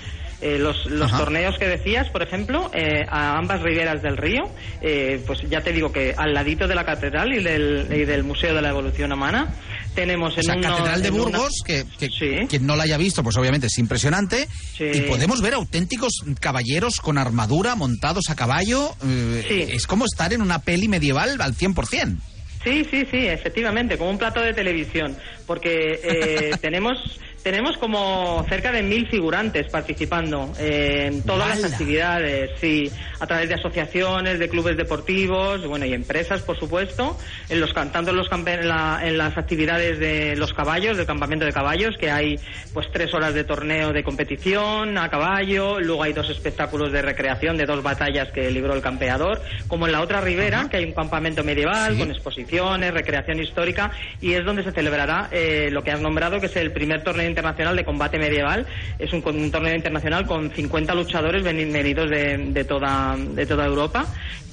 Eh, 0.43 0.57
los 0.57 0.87
los 0.87 1.11
torneos 1.15 1.55
que 1.59 1.67
decías, 1.67 2.09
por 2.09 2.23
ejemplo, 2.23 2.71
eh, 2.73 3.05
a 3.07 3.37
ambas 3.37 3.61
riberas 3.61 4.01
del 4.01 4.17
río, 4.17 4.49
eh, 4.81 5.21
pues 5.27 5.39
ya 5.47 5.61
te 5.61 5.71
digo 5.71 5.91
que 5.91 6.15
al 6.17 6.33
ladito 6.33 6.67
de 6.67 6.73
la 6.73 6.83
catedral 6.83 7.31
y 7.31 7.43
del, 7.43 7.85
y 7.91 8.05
del 8.05 8.23
Museo 8.23 8.55
de 8.55 8.61
la 8.63 8.69
Evolución 8.69 9.11
Humana, 9.11 9.53
tenemos 9.95 10.37
en 10.37 10.51
uno- 10.51 10.61
Catedral 10.69 11.01
de 11.01 11.11
una- 11.11 11.23
Burgos, 11.23 11.53
que, 11.65 11.85
que 11.99 12.07
Sí. 12.07 12.47
quien 12.49 12.65
no 12.65 12.75
la 12.75 12.83
haya 12.83 12.97
visto, 12.97 13.23
pues 13.23 13.35
obviamente 13.37 13.67
es 13.67 13.77
impresionante. 13.77 14.47
Sí. 14.77 14.85
Y 14.93 15.01
podemos 15.01 15.41
ver 15.41 15.53
auténticos 15.53 16.13
caballeros 16.39 16.95
con 17.01 17.17
armadura 17.17 17.75
montados 17.75 18.25
a 18.29 18.35
caballo. 18.35 18.95
Eh, 19.05 19.45
Sí. 19.47 19.65
Es 19.73 19.87
como 19.87 20.05
estar 20.05 20.33
en 20.33 20.41
una 20.41 20.59
peli 20.59 20.87
medieval 20.87 21.39
al 21.41 21.55
100%. 21.55 22.21
Sí, 22.63 22.85
sí, 22.91 23.05
sí, 23.09 23.17
efectivamente, 23.25 23.97
como 23.97 24.11
un 24.11 24.19
plato 24.19 24.39
de 24.39 24.53
televisión, 24.53 25.17
porque 25.47 25.99
eh, 26.03 26.51
tenemos 26.61 26.97
Tenemos 27.43 27.75
como 27.77 28.45
cerca 28.47 28.71
de 28.71 28.83
mil 28.83 29.07
figurantes 29.09 29.67
participando 29.69 30.53
eh, 30.59 31.05
en 31.07 31.23
todas 31.23 31.59
las 31.59 31.71
actividades, 31.73 32.51
sí, 32.61 32.91
a 33.19 33.25
través 33.25 33.49
de 33.49 33.55
asociaciones, 33.55 34.37
de 34.37 34.47
clubes 34.47 34.77
deportivos, 34.77 35.65
bueno, 35.65 35.85
y 35.87 35.93
empresas, 35.93 36.43
por 36.43 36.59
supuesto, 36.59 37.17
en 37.49 37.59
los 37.59 37.73
tanto 37.73 38.11
en, 38.11 38.15
los 38.15 38.29
en, 38.31 38.67
la- 38.67 38.99
en 39.03 39.17
las 39.17 39.35
actividades 39.39 39.97
de 39.97 40.35
los 40.35 40.53
caballos, 40.53 40.97
del 40.97 41.07
campamento 41.07 41.43
de 41.45 41.51
caballos, 41.51 41.97
que 41.97 42.11
hay 42.11 42.39
pues 42.73 42.85
tres 42.93 43.11
horas 43.15 43.33
de 43.33 43.43
torneo 43.43 43.91
de 43.91 44.03
competición 44.03 44.99
a 44.99 45.09
caballo, 45.09 45.79
luego 45.79 46.03
hay 46.03 46.13
dos 46.13 46.29
espectáculos 46.29 46.91
de 46.91 47.01
recreación 47.01 47.57
de 47.57 47.65
dos 47.65 47.81
batallas 47.81 48.27
que 48.31 48.51
libró 48.51 48.75
el 48.75 48.81
campeador, 48.83 49.41
como 49.67 49.87
en 49.87 49.93
la 49.93 50.01
otra 50.01 50.21
ribera, 50.21 50.67
que 50.69 50.77
hay 50.77 50.83
un 50.85 50.93
campamento 50.93 51.43
medieval 51.43 51.93
Sí. 51.93 51.97
con 51.99 52.11
exposiciones, 52.11 52.93
recreación 52.93 53.39
histórica, 53.39 53.91
y 54.19 54.33
es 54.33 54.45
donde 54.45 54.63
se 54.63 54.71
celebrará 54.71 55.27
eh, 55.31 55.69
lo 55.71 55.83
que 55.83 55.89
has 55.91 56.01
nombrado, 56.01 56.39
que 56.39 56.45
es 56.45 56.55
el 56.55 56.71
primer 56.71 57.03
torneo 57.03 57.30
internacional 57.31 57.75
de 57.75 57.83
combate 57.83 58.19
medieval. 58.19 58.67
Es 58.99 59.11
un, 59.13 59.23
un 59.25 59.49
torneo 59.51 59.75
internacional 59.75 60.27
con 60.27 60.51
50 60.51 60.93
luchadores 60.93 61.43
veni- 61.43 61.71
venidos 61.71 62.09
de, 62.09 62.37
de 62.37 62.63
toda, 62.63 63.15
de 63.17 63.45
toda 63.47 63.65
Europa, 63.65 64.05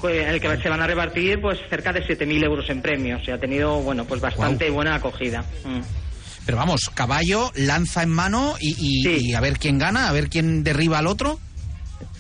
en 0.05 0.29
el 0.29 0.41
que 0.41 0.57
se 0.57 0.69
van 0.71 0.81
a 0.81 0.87
repartir 0.87 1.41
pues 1.41 1.59
cerca 1.69 1.93
de 1.93 2.03
7.000 2.07 2.45
euros 2.45 2.71
en 2.71 2.81
premios. 2.81 3.25
Se 3.25 3.33
ha 3.33 3.39
tenido, 3.39 3.81
bueno, 3.83 4.05
pues 4.07 4.21
bastante 4.21 4.71
buena 4.71 4.95
acogida. 4.95 5.43
Mm. 5.65 5.81
Pero 6.47 6.57
vamos, 6.57 6.81
caballo, 6.95 7.53
lanza 7.57 8.03
en 8.03 8.09
mano 8.09 8.55
y, 8.59 8.71
y- 8.71 9.03
Sí. 9.03 9.19
y 9.31 9.35
a 9.35 9.41
ver 9.41 9.59
quién 9.59 9.79
gana, 9.79 10.09
a 10.09 10.13
ver 10.13 10.31
quién 10.31 10.65
derriba 10.65 10.99
al 10.99 11.07
otro. 11.07 11.39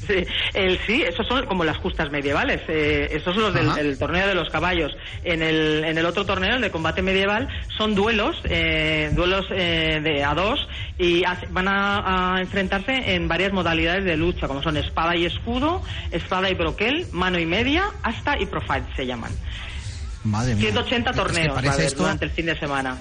Sí, 0.07 0.25
el, 0.55 0.79
sí, 0.87 1.03
esos 1.03 1.27
son 1.27 1.45
como 1.47 1.65
las 1.65 1.77
justas 1.77 2.11
medievales. 2.11 2.63
Eh, 2.69 3.09
esos 3.13 3.35
son 3.35 3.43
los 3.43 3.75
del 3.77 3.99
torneo 3.99 4.27
de 4.27 4.35
los 4.35 4.49
caballos. 4.49 4.91
En 5.23 5.43
el, 5.43 5.85
en 5.85 5.99
el 5.99 6.07
otro 6.07 6.25
torneo, 6.25 6.57
el 6.57 6.63
de 6.63 6.71
combate 6.71 7.03
medieval, 7.03 7.47
son 7.77 7.95
duelos, 7.95 8.41
eh, 8.45 9.11
duelos 9.13 9.45
eh, 9.51 10.01
de 10.03 10.25
a 10.25 10.33
dos 10.35 10.67
y 10.99 11.23
van 11.51 11.69
a, 11.69 12.37
a 12.37 12.41
enfrentarse 12.41 13.15
en 13.15 13.29
varias 13.29 13.53
modalidades 13.53 14.05
de 14.05 14.17
lucha, 14.17 14.49
como 14.49 14.63
son 14.63 14.79
espada 14.79 15.15
y 15.15 15.27
escudo, 15.27 15.83
espada 16.11 16.49
y 16.49 16.55
broquel, 16.55 17.07
mano 17.13 17.39
y 17.39 17.45
media, 17.45 17.85
hasta 18.03 18.41
y 18.41 18.47
profile 18.47 18.85
se 18.97 19.05
llaman. 19.05 19.31
Madre 20.25 20.55
mía. 20.55 20.63
180 20.71 21.11
Es 21.11 21.17
que 21.17 21.23
torneos 21.23 21.57
a 21.57 21.83
esto- 21.85 22.03
durante 22.03 22.25
el 22.25 22.31
fin 22.31 22.47
de 22.47 22.59
semana. 22.59 22.97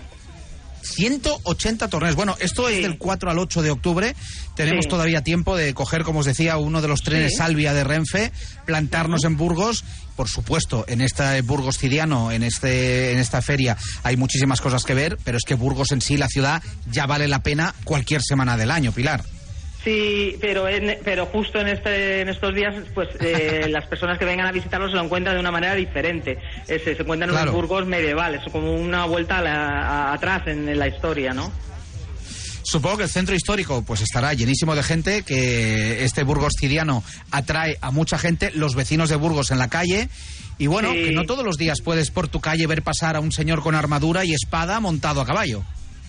180 0.88 1.88
torneos. 1.88 2.16
Bueno, 2.16 2.36
esto 2.40 2.70
es 2.70 2.82
del 2.82 2.98
4 2.98 3.30
al 3.32 3.40
8 3.40 3.62
de 3.62 3.72
octubre. 3.72 4.16
Tenemos 4.56 4.86
Sí. 4.86 4.90
todavía 4.90 5.24
tiempo 5.24 5.56
de 5.56 5.74
coger, 5.74 6.04
como 6.04 6.20
os 6.20 6.26
decía, 6.26 6.58
uno 6.58 6.82
de 6.82 6.88
los 6.88 7.04
trenes 7.04 7.32
Sí. 7.34 7.38
Salvia 7.38 7.74
de 7.74 7.84
Renfe, 7.84 8.32
plantarnos 8.66 9.24
en 9.24 9.38
Burgos. 9.38 9.84
Por 10.16 10.28
supuesto, 10.30 10.84
en 10.88 11.02
este 11.02 11.42
Burgos 11.42 11.78
Cidiano, 11.78 12.32
en, 12.32 12.42
este, 12.44 13.12
en 13.12 13.20
esta 13.20 13.42
feria, 13.42 13.78
hay 14.04 14.18
muchísimas 14.18 14.62
cosas 14.62 14.84
que 14.84 14.96
ver, 14.96 15.18
pero 15.24 15.38
es 15.38 15.44
que 15.44 15.54
Burgos 15.54 15.92
en 15.92 16.02
sí, 16.02 16.18
la 16.18 16.28
ciudad, 16.28 16.64
ya 16.92 17.06
vale 17.06 17.28
la 17.28 17.44
pena 17.44 17.76
cualquier 17.84 18.22
semana 18.24 18.58
del 18.58 18.72
año, 18.72 18.92
Pilar. 18.92 19.24
Sí, 19.88 20.36
pero 20.42 20.68
en- 20.68 20.98
pero 21.06 21.28
justo 21.28 21.62
en 21.62 21.70
este 21.70 22.20
en 22.20 22.28
estos 22.28 22.54
días, 22.54 22.76
pues 22.94 23.08
eh, 23.22 23.68
las 23.72 23.86
personas 23.86 24.20
que 24.20 24.26
vengan 24.26 24.46
a 24.46 24.52
visitarlo 24.52 24.90
se 24.90 24.96
lo 24.96 25.04
encuentran 25.06 25.36
de 25.36 25.40
una 25.40 25.50
manera 25.52 25.76
diferente. 25.76 26.38
Eh, 26.68 26.82
se, 26.84 26.94
se 26.94 27.02
encuentran 27.04 27.30
en 27.30 27.36
Claro. 27.36 27.52
unos 27.52 27.62
burgos 27.62 27.86
medievales, 27.88 28.42
como 28.52 28.74
una 28.76 29.06
vuelta 29.06 29.38
a 29.38 29.42
la- 29.42 29.80
a- 30.10 30.14
atrás 30.14 30.42
en, 30.48 30.68
en 30.68 30.78
la 30.78 30.90
historia, 30.90 31.34
¿no? 31.34 31.50
Supongo 32.64 32.98
que 32.98 33.04
el 33.04 33.10
centro 33.10 33.34
histórico 33.34 33.82
pues 33.84 34.02
estará 34.02 34.34
llenísimo 34.34 34.76
de 34.76 34.84
gente, 34.84 35.24
que 35.24 36.04
este 36.04 36.24
Burgos 36.24 36.52
Cidiano 36.60 37.02
atrae 37.32 37.78
a 37.80 37.92
mucha 37.92 38.18
gente, 38.18 38.52
los 38.56 38.76
vecinos 38.76 39.08
de 39.10 39.16
Burgos 39.16 39.52
en 39.52 39.58
la 39.60 39.70
calle. 39.70 40.10
Y 40.58 40.68
bueno, 40.68 40.92
Sí. 40.92 41.06
que 41.06 41.12
no 41.14 41.24
todos 41.24 41.46
los 41.46 41.56
días 41.56 41.80
puedes 41.82 42.12
por 42.12 42.28
tu 42.28 42.42
calle 42.42 42.68
ver 42.68 42.82
pasar 42.82 43.16
a 43.16 43.22
un 43.22 43.32
señor 43.32 43.62
con 43.62 43.74
armadura 43.74 44.26
y 44.26 44.34
espada 44.34 44.82
montado 44.82 45.22
a 45.22 45.26
caballo. 45.26 45.64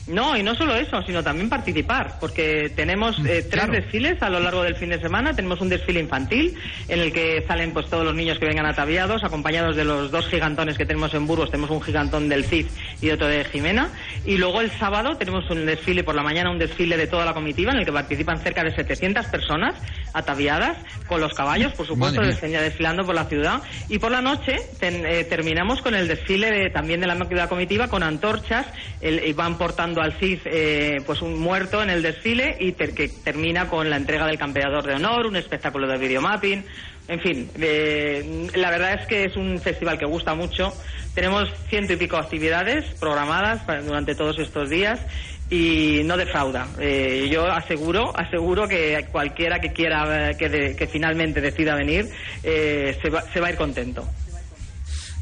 No, 0.09 0.37
y 0.37 0.43
no 0.43 0.55
solo 0.55 0.75
eso, 0.75 1.03
sino 1.03 1.23
también 1.23 1.49
participar, 1.49 2.17
porque 2.21 2.73
tenemos 2.75 3.19
eh, 3.21 3.23
tres 3.43 3.45
Mm, 3.47 3.51
claro. 3.51 3.73
desfiles 3.73 4.23
a 4.23 4.31
lo 4.31 4.41
largo 4.41 4.63
del 4.63 4.75
fin 4.77 4.89
de 4.89 5.01
semana. 5.01 5.35
Tenemos 5.35 5.61
un 5.61 5.69
desfile 5.69 6.01
infantil 6.01 6.57
en 6.89 7.01
el 7.01 7.13
que 7.13 7.45
salen 7.47 7.73
pues 7.73 7.87
todos 7.91 8.05
los 8.05 8.15
niños 8.15 8.39
que 8.39 8.47
vengan 8.47 8.67
ataviados, 8.67 9.23
acompañados 9.25 9.77
de 9.77 9.85
los 9.85 10.11
dos 10.11 10.27
gigantones 10.29 10.79
que 10.79 10.87
tenemos 10.87 11.13
en 11.15 11.27
Burgos. 11.27 11.51
Tenemos 11.51 11.71
un 11.71 11.83
gigantón 11.83 12.29
del 12.29 12.45
Cid 12.45 12.67
y 13.03 13.11
otro 13.11 13.27
de 13.29 13.45
Jimena. 13.45 13.91
Y 14.25 14.39
luego 14.39 14.61
el 14.61 14.71
sábado 14.73 15.17
tenemos 15.17 15.49
un 15.51 15.67
desfile 15.67 16.03
por 16.05 16.15
la 16.15 16.23
mañana, 16.23 16.51
un 16.51 16.59
desfile 16.59 16.97
de 16.97 17.07
toda 17.07 17.25
la 17.25 17.35
comitiva 17.35 17.73
en 17.73 17.79
el 17.79 17.85
que 17.85 17.93
participan 17.93 18.39
cerca 18.39 18.65
de 18.65 18.75
700 18.75 19.27
personas 19.27 19.75
ataviadas 20.15 20.77
con 21.07 21.21
los 21.21 21.35
caballos, 21.35 21.73
por 21.75 21.87
supuesto, 21.87 22.21
desfilando 22.23 23.05
por 23.05 23.15
la 23.15 23.25
ciudad. 23.27 23.61
Y 23.89 23.99
por 23.99 24.11
la 24.11 24.21
noche 24.21 24.57
ten- 24.81 25.05
eh, 25.07 25.25
terminamos 25.25 25.83
con 25.83 25.95
el 25.95 26.09
desfile 26.09 26.51
de- 26.51 26.71
también 26.71 27.01
de 27.01 27.07
la, 27.07 27.15
de 27.15 27.35
la 27.35 27.49
comitiva 27.49 27.89
con 27.89 28.03
antorchas 28.03 28.67
el- 29.01 29.25
y 29.27 29.33
van 29.33 29.59
portando 29.59 29.98
al 30.01 30.13
eh, 30.47 30.99
pues 31.07 31.23
un 31.23 31.39
muerto 31.39 31.83
en 31.83 31.91
el 31.91 32.03
desfile 32.03 32.57
y 32.61 32.73
que 32.95 33.09
termina 33.09 33.69
con 33.69 33.89
la 33.91 33.97
entrega 33.97 34.27
del 34.27 34.39
campeador 34.39 34.85
de 34.87 34.95
honor, 34.95 35.27
un 35.27 35.37
espectáculo 35.37 35.87
de 35.87 35.99
videomapping. 35.99 36.65
En 37.09 37.21
fin, 37.21 37.51
eh, 37.59 38.49
la 38.55 38.71
verdad 38.71 39.01
es 39.01 39.07
que 39.07 39.25
es 39.25 39.37
un 39.37 39.59
festival 39.61 39.99
que 39.99 40.05
gusta 40.05 40.35
mucho. 40.35 40.75
Tenemos 41.15 41.49
ciento 41.71 41.95
y 41.95 41.97
pico 41.97 42.17
actividades 42.19 42.85
programadas 43.01 43.63
durante 43.87 44.15
todos 44.15 44.39
estos 44.39 44.69
días 44.69 45.01
y 45.51 46.03
no 46.05 46.19
defrauda. 46.19 46.69
Eh, 46.79 47.29
yo 47.33 47.47
aseguro, 47.47 48.13
aseguro 48.15 48.69
que 48.69 49.07
cualquiera 49.11 49.59
que 49.61 49.73
quiera, 49.73 50.31
eh, 50.31 50.37
que, 50.37 50.49
de- 50.51 50.77
que 50.77 50.87
finalmente 50.87 51.41
decida 51.41 51.75
venir, 51.75 52.11
eh, 52.43 52.99
se, 53.03 53.09
va, 53.09 53.23
se 53.33 53.41
va 53.41 53.47
a 53.47 53.51
ir 53.53 53.57
contento. 53.57 54.07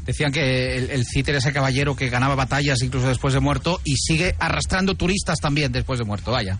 Decían 0.07 0.31
que 0.31 0.77
el, 0.77 0.89
el 0.89 1.05
Cid 1.05 1.29
era 1.29 1.37
ese 1.37 1.53
caballero 1.53 1.95
que 1.95 2.09
ganaba 2.09 2.33
batallas 2.33 2.81
incluso 2.81 3.07
después 3.09 3.33
de 3.35 3.41
muerto 3.41 3.79
y 3.83 3.95
sigue 3.97 4.33
arrastrando 4.39 4.95
turistas 4.95 5.37
también 5.39 5.71
después 5.71 5.99
de 5.99 6.05
muerto, 6.05 6.31
vaya. 6.31 6.57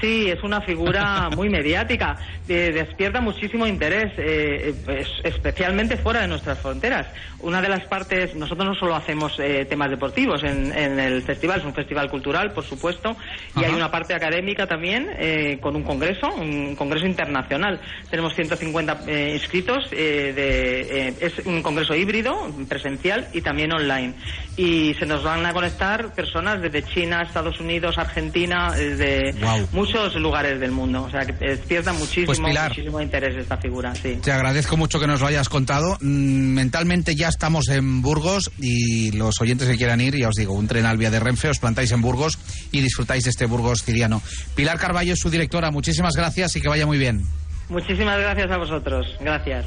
Sí, 0.00 0.26
es 0.28 0.42
una 0.42 0.60
figura 0.60 1.30
muy 1.36 1.48
mediática, 1.48 2.16
eh, 2.48 2.70
despierta 2.74 3.20
muchísimo 3.20 3.66
interés, 3.66 4.12
eh, 4.18 4.74
eh, 4.88 5.00
es- 5.00 5.24
especialmente 5.24 5.96
fuera 5.98 6.20
de 6.22 6.28
nuestras 6.28 6.58
fronteras. 6.58 7.06
Una 7.46 7.62
de 7.62 7.68
las 7.68 7.84
partes, 7.84 8.34
nosotros 8.34 8.66
no 8.66 8.74
solo 8.74 8.96
hacemos 8.96 9.38
eh, 9.38 9.64
temas 9.70 9.88
deportivos 9.88 10.42
en, 10.42 10.76
en 10.76 10.98
el 10.98 11.22
festival, 11.22 11.60
es 11.60 11.64
un 11.64 11.74
festival 11.74 12.10
cultural, 12.10 12.50
por 12.52 12.64
supuesto, 12.64 13.16
y 13.54 13.60
Ajá. 13.60 13.68
hay 13.68 13.72
una 13.72 13.88
parte 13.88 14.14
académica 14.14 14.66
también 14.66 15.08
eh, 15.16 15.58
con 15.60 15.76
un 15.76 15.84
congreso, 15.84 16.26
un 16.34 16.74
congreso 16.74 17.06
internacional. 17.06 17.80
Tenemos 18.10 18.34
150 18.34 19.04
eh, 19.06 19.38
inscritos, 19.40 19.84
eh, 19.92 20.32
de, 20.34 21.08
eh, 21.08 21.14
es 21.20 21.38
un 21.46 21.62
congreso 21.62 21.94
híbrido, 21.94 22.50
presencial 22.68 23.28
y 23.32 23.42
también 23.42 23.72
online. 23.72 24.14
Y 24.56 24.94
se 24.94 25.06
nos 25.06 25.22
van 25.22 25.46
a 25.46 25.52
conectar 25.52 26.12
personas 26.14 26.60
desde 26.60 26.82
China, 26.82 27.22
Estados 27.22 27.60
Unidos, 27.60 27.96
Argentina, 27.96 28.72
desde 28.72 29.32
Guau. 29.38 29.68
muchos 29.70 30.16
lugares 30.16 30.58
del 30.58 30.72
mundo. 30.72 31.04
O 31.04 31.10
sea, 31.10 31.24
que 31.24 31.32
despierta 31.32 31.92
muchísimo, 31.92 32.26
Pues, 32.26 32.40
muchísimo 32.40 33.00
interés 33.00 33.36
esta 33.36 33.56
figura, 33.56 33.94
sí. 33.94 34.18
Te 34.20 34.32
agradezco 34.32 34.76
mucho 34.76 34.98
que 34.98 35.06
nos 35.06 35.20
lo 35.20 35.28
hayas 35.28 35.48
contado. 35.48 35.96
Mm, 36.00 36.56
Mentalmente 36.56 37.14
ya 37.14 37.28
estamos 37.36 37.68
en 37.68 38.00
Burgos 38.00 38.50
y 38.58 39.12
los 39.12 39.42
oyentes 39.42 39.68
que 39.68 39.76
quieran 39.76 40.00
ir, 40.00 40.16
ya 40.16 40.28
os 40.28 40.34
digo, 40.36 40.54
un 40.54 40.66
tren 40.66 40.86
al 40.86 40.96
vía 40.96 41.10
de 41.10 41.20
Renfe, 41.20 41.50
os 41.50 41.58
plantáis 41.58 41.92
en 41.92 42.00
Burgos 42.00 42.38
y 42.72 42.80
disfrutáis 42.80 43.24
de 43.24 43.30
este 43.30 43.44
Burgos 43.44 43.82
ciriano. 43.84 44.22
Pilar 44.54 44.78
Carballo 44.78 45.12
es 45.12 45.18
su 45.18 45.28
directora, 45.28 45.70
muchísimas 45.70 46.16
gracias 46.16 46.56
y 46.56 46.62
que 46.62 46.68
vaya 46.68 46.86
muy 46.86 46.96
bien. 46.96 47.26
Muchísimas 47.68 48.18
gracias 48.18 48.50
a 48.50 48.56
vosotros. 48.56 49.06
Gracias. 49.20 49.66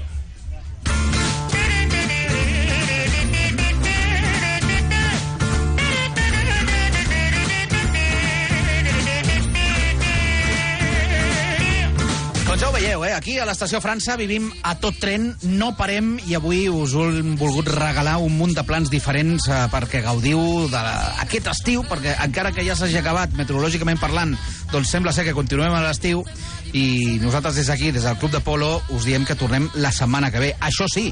Veieu, 12.89 13.03
eh? 13.05 13.13
Aquí 13.13 13.35
a 13.37 13.43
l'estació 13.45 13.77
França 13.83 14.15
vivim 14.17 14.47
a 14.65 14.71
tot 14.81 14.95
tren, 14.97 15.27
no 15.45 15.67
parem 15.77 16.15
i 16.25 16.33
avui 16.33 16.63
us 16.73 16.95
hem 16.97 17.35
volgut 17.37 17.67
regalar 17.69 18.15
un 18.17 18.33
munt 18.33 18.55
de 18.57 18.63
plans 18.65 18.89
diferents 18.89 19.45
eh, 19.45 19.59
perquè 19.69 20.01
gaudiu 20.01 20.39
d'aquest 20.71 21.51
estiu, 21.51 21.83
perquè 21.85 22.15
encara 22.25 22.49
que 22.49 22.65
ja 22.65 22.73
s'hagi 22.73 22.97
acabat 22.97 23.35
meteorològicament 23.37 24.01
parlant, 24.01 24.33
doncs 24.73 24.89
sembla 24.89 25.13
ser 25.13 25.27
que 25.27 25.35
continuem 25.37 25.75
a 25.77 25.83
l'estiu 25.85 26.23
i 26.73 27.19
nosaltres 27.21 27.61
des 27.61 27.69
d'aquí, 27.69 27.91
des 27.93 28.09
del 28.09 28.17
Club 28.17 28.33
de 28.33 28.41
Polo, 28.41 28.71
us 28.89 29.05
diem 29.05 29.21
que 29.21 29.37
tornem 29.37 29.69
la 29.77 29.93
setmana 29.93 30.31
que 30.33 30.41
ve. 30.41 30.49
Això 30.57 30.89
sí, 30.89 31.11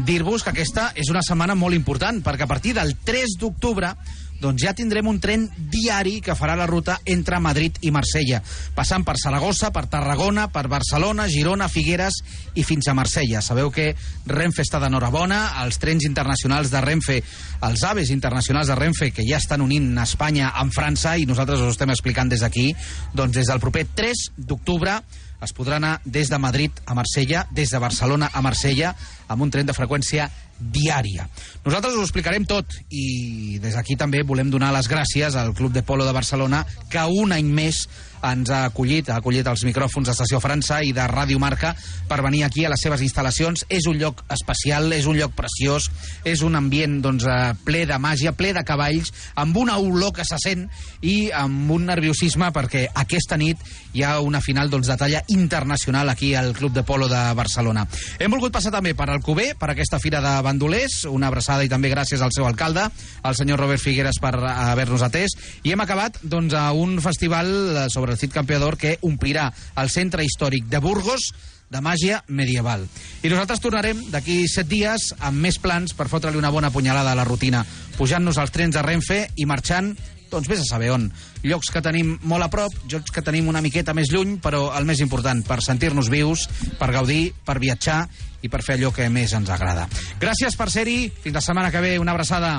dir-vos 0.00 0.46
que 0.46 0.56
aquesta 0.56 0.94
és 0.96 1.12
una 1.12 1.20
setmana 1.20 1.58
molt 1.60 1.76
important, 1.76 2.24
perquè 2.24 2.48
a 2.48 2.50
partir 2.54 2.72
del 2.80 2.96
3 3.04 3.36
d'octubre 3.36 3.92
doncs 4.40 4.62
ja 4.62 4.74
tindrem 4.76 5.06
un 5.10 5.18
tren 5.20 5.48
diari 5.70 6.18
que 6.22 6.36
farà 6.38 6.54
la 6.58 6.66
ruta 6.70 6.98
entre 7.06 7.40
Madrid 7.42 7.78
i 7.82 7.92
Marsella, 7.94 8.40
passant 8.74 9.04
per 9.06 9.16
Saragossa, 9.18 9.72
per 9.74 9.86
Tarragona, 9.90 10.48
per 10.54 10.66
Barcelona, 10.70 11.28
Girona, 11.28 11.68
Figueres 11.68 12.20
i 12.54 12.64
fins 12.66 12.88
a 12.88 12.94
Marsella. 12.94 13.42
Sabeu 13.42 13.72
que 13.74 13.90
Renfe 14.26 14.62
està 14.62 14.80
d'enhorabona, 14.82 15.40
els 15.64 15.80
trens 15.82 16.06
internacionals 16.06 16.70
de 16.70 16.82
Renfe, 16.84 17.20
els 17.66 17.86
aves 17.86 18.12
internacionals 18.14 18.70
de 18.70 18.78
Renfe, 18.78 19.12
que 19.14 19.26
ja 19.26 19.42
estan 19.42 19.64
unint 19.64 19.90
Espanya 19.98 20.52
amb 20.54 20.74
França 20.74 21.16
i 21.18 21.26
nosaltres 21.26 21.64
us 21.64 21.74
estem 21.74 21.90
explicant 21.94 22.30
des 22.30 22.44
d'aquí, 22.46 22.70
doncs 23.14 23.34
des 23.34 23.50
del 23.50 23.62
proper 23.62 23.88
3 23.98 24.28
d'octubre 24.38 25.00
es 25.42 25.54
podrà 25.54 25.78
anar 25.78 26.00
des 26.04 26.30
de 26.30 26.38
Madrid 26.38 26.80
a 26.86 26.96
Marsella, 26.98 27.46
des 27.54 27.70
de 27.70 27.78
Barcelona 27.78 28.30
a 28.32 28.42
Marsella, 28.42 28.94
amb 29.28 29.42
un 29.42 29.50
tren 29.54 29.66
de 29.68 29.76
freqüència 29.76 30.26
diària. 30.58 31.28
Nosaltres 31.64 31.94
us 31.94 32.02
ho 32.02 32.06
explicarem 32.06 32.46
tot 32.48 32.74
i 32.90 33.58
des 33.62 33.76
d'aquí 33.78 33.96
també 33.98 34.24
volem 34.26 34.50
donar 34.50 34.72
les 34.74 34.90
gràcies 34.90 35.36
al 35.38 35.54
Club 35.54 35.72
de 35.72 35.84
Polo 35.86 36.06
de 36.06 36.14
Barcelona 36.16 36.64
que 36.90 37.04
un 37.06 37.32
any 37.36 37.46
més 37.46 37.86
ens 38.30 38.50
ha 38.50 38.64
acollit, 38.68 39.10
ha 39.10 39.18
acollit 39.22 39.46
els 39.46 39.64
micròfons 39.68 40.08
d'Estació 40.08 40.40
França 40.42 40.80
i 40.84 40.92
de 40.96 41.06
Ràdio 41.10 41.38
Marca 41.42 41.74
per 42.08 42.20
venir 42.24 42.44
aquí 42.44 42.64
a 42.64 42.72
les 42.72 42.82
seves 42.82 43.02
instal·lacions. 43.04 43.64
És 43.68 43.86
un 43.90 43.98
lloc 44.00 44.24
especial, 44.34 44.92
és 44.92 45.06
un 45.06 45.18
lloc 45.18 45.34
preciós, 45.38 45.90
és 46.24 46.42
un 46.42 46.56
ambient 46.58 47.00
doncs, 47.04 47.24
eh, 47.24 47.54
ple 47.64 47.84
de 47.86 47.98
màgia, 47.98 48.32
ple 48.32 48.52
de 48.56 48.64
cavalls, 48.64 49.12
amb 49.36 49.56
una 49.56 49.78
olor 49.78 50.12
que 50.16 50.24
se 50.24 50.38
sent 50.42 50.68
i 51.02 51.30
amb 51.34 51.70
un 51.70 51.86
nerviosisme 51.88 52.50
perquè 52.54 52.88
aquesta 52.94 53.36
nit 53.36 53.60
hi 53.92 54.02
ha 54.02 54.18
una 54.20 54.40
final 54.44 54.70
doncs, 54.70 54.88
de 54.88 54.96
talla 54.96 55.22
internacional 55.28 56.08
aquí 56.08 56.34
al 56.34 56.52
Club 56.56 56.72
de 56.72 56.82
Polo 56.82 57.08
de 57.08 57.20
Barcelona. 57.34 57.86
Hem 58.18 58.30
volgut 58.30 58.52
passar 58.54 58.72
també 58.74 58.94
per 58.94 59.08
Alcover, 59.10 59.54
per 59.58 59.70
aquesta 59.72 60.00
fira 60.02 60.20
de 60.24 60.34
bandolers, 60.44 61.04
una 61.10 61.28
abraçada 61.28 61.64
i 61.64 61.70
també 61.72 61.90
gràcies 61.92 62.22
al 62.22 62.32
seu 62.34 62.46
alcalde, 62.46 62.86
el 63.24 63.36
senyor 63.36 63.60
Robert 63.60 63.82
Figueres, 63.82 64.20
per 64.22 64.34
haver-nos 64.38 65.04
atès, 65.06 65.34
i 65.64 65.72
hem 65.72 65.82
acabat 65.84 66.20
doncs, 66.22 66.54
a 66.54 66.70
un 66.72 66.98
festival 67.04 67.88
sobre 67.92 68.07
Cid 68.16 68.32
Campeador 68.32 68.78
que 68.78 68.96
omplirà 69.02 69.50
el 69.76 69.90
centre 69.90 70.24
històric 70.24 70.70
de 70.70 70.80
Burgos 70.80 71.32
de 71.68 71.80
màgia 71.84 72.22
medieval. 72.28 72.86
I 73.22 73.28
nosaltres 73.28 73.60
tornarem 73.60 74.00
d'aquí 74.12 74.46
set 74.48 74.68
dies 74.70 75.12
amb 75.18 75.42
més 75.44 75.58
plans 75.60 75.92
per 75.92 76.08
fotre-li 76.08 76.40
una 76.40 76.52
bona 76.54 76.72
punyalada 76.72 77.12
a 77.12 77.18
la 77.18 77.26
rutina, 77.28 77.64
pujant-nos 77.98 78.38
als 78.38 78.54
trens 78.54 78.78
de 78.78 78.84
Renfe 78.84 79.26
i 79.36 79.44
marxant 79.44 79.92
doncs 80.28 80.48
vés 80.48 80.60
a 80.60 80.68
saber 80.68 80.90
on. 80.92 81.06
Llocs 81.42 81.70
que 81.72 81.82
tenim 81.84 82.18
molt 82.28 82.44
a 82.44 82.50
prop, 82.52 82.72
llocs 82.90 83.12
que 83.14 83.24
tenim 83.24 83.48
una 83.48 83.62
miqueta 83.64 83.94
més 83.96 84.12
lluny, 84.12 84.36
però 84.44 84.68
el 84.76 84.84
més 84.88 85.00
important, 85.04 85.40
per 85.46 85.62
sentir-nos 85.64 86.10
vius, 86.12 86.48
per 86.78 86.92
gaudir, 86.92 87.32
per 87.44 87.58
viatjar 87.62 88.02
i 88.42 88.52
per 88.52 88.62
fer 88.62 88.76
allò 88.78 88.92
que 88.94 89.08
més 89.08 89.32
ens 89.32 89.48
agrada. 89.50 89.88
Gràcies 90.20 90.56
per 90.56 90.68
ser-hi, 90.72 91.08
fins 91.22 91.40
la 91.40 91.44
setmana 91.44 91.72
que 91.72 91.80
ve, 91.84 91.98
una 91.98 92.12
abraçada. 92.12 92.58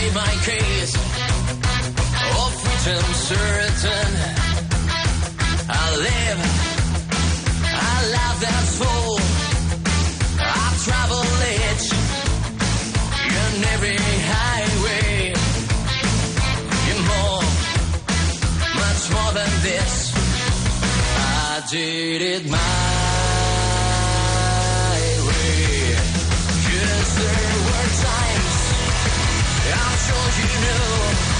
I 0.00 1.69
freedom 2.82 3.12
certain. 3.12 4.12
I 5.68 5.96
live, 5.96 6.40
I 7.64 7.96
love 8.16 8.40
that 8.40 8.64
soul. 8.78 9.18
I 10.38 10.72
travel 10.84 11.24
it 11.60 11.82
in 13.36 13.64
every 13.74 13.98
highway. 14.32 15.34
You're 16.86 17.04
more, 17.12 17.42
much 18.82 19.02
more 19.14 19.32
than 19.38 19.52
this. 19.62 19.94
I 21.16 21.62
did 21.70 22.22
it 22.22 22.44
my 22.48 22.58
way. 25.28 25.96
There 27.20 27.56
were 27.66 27.88
times 28.08 28.56
I'm 29.70 29.96
sure 30.06 30.30
you 30.40 30.48
know 30.64 31.39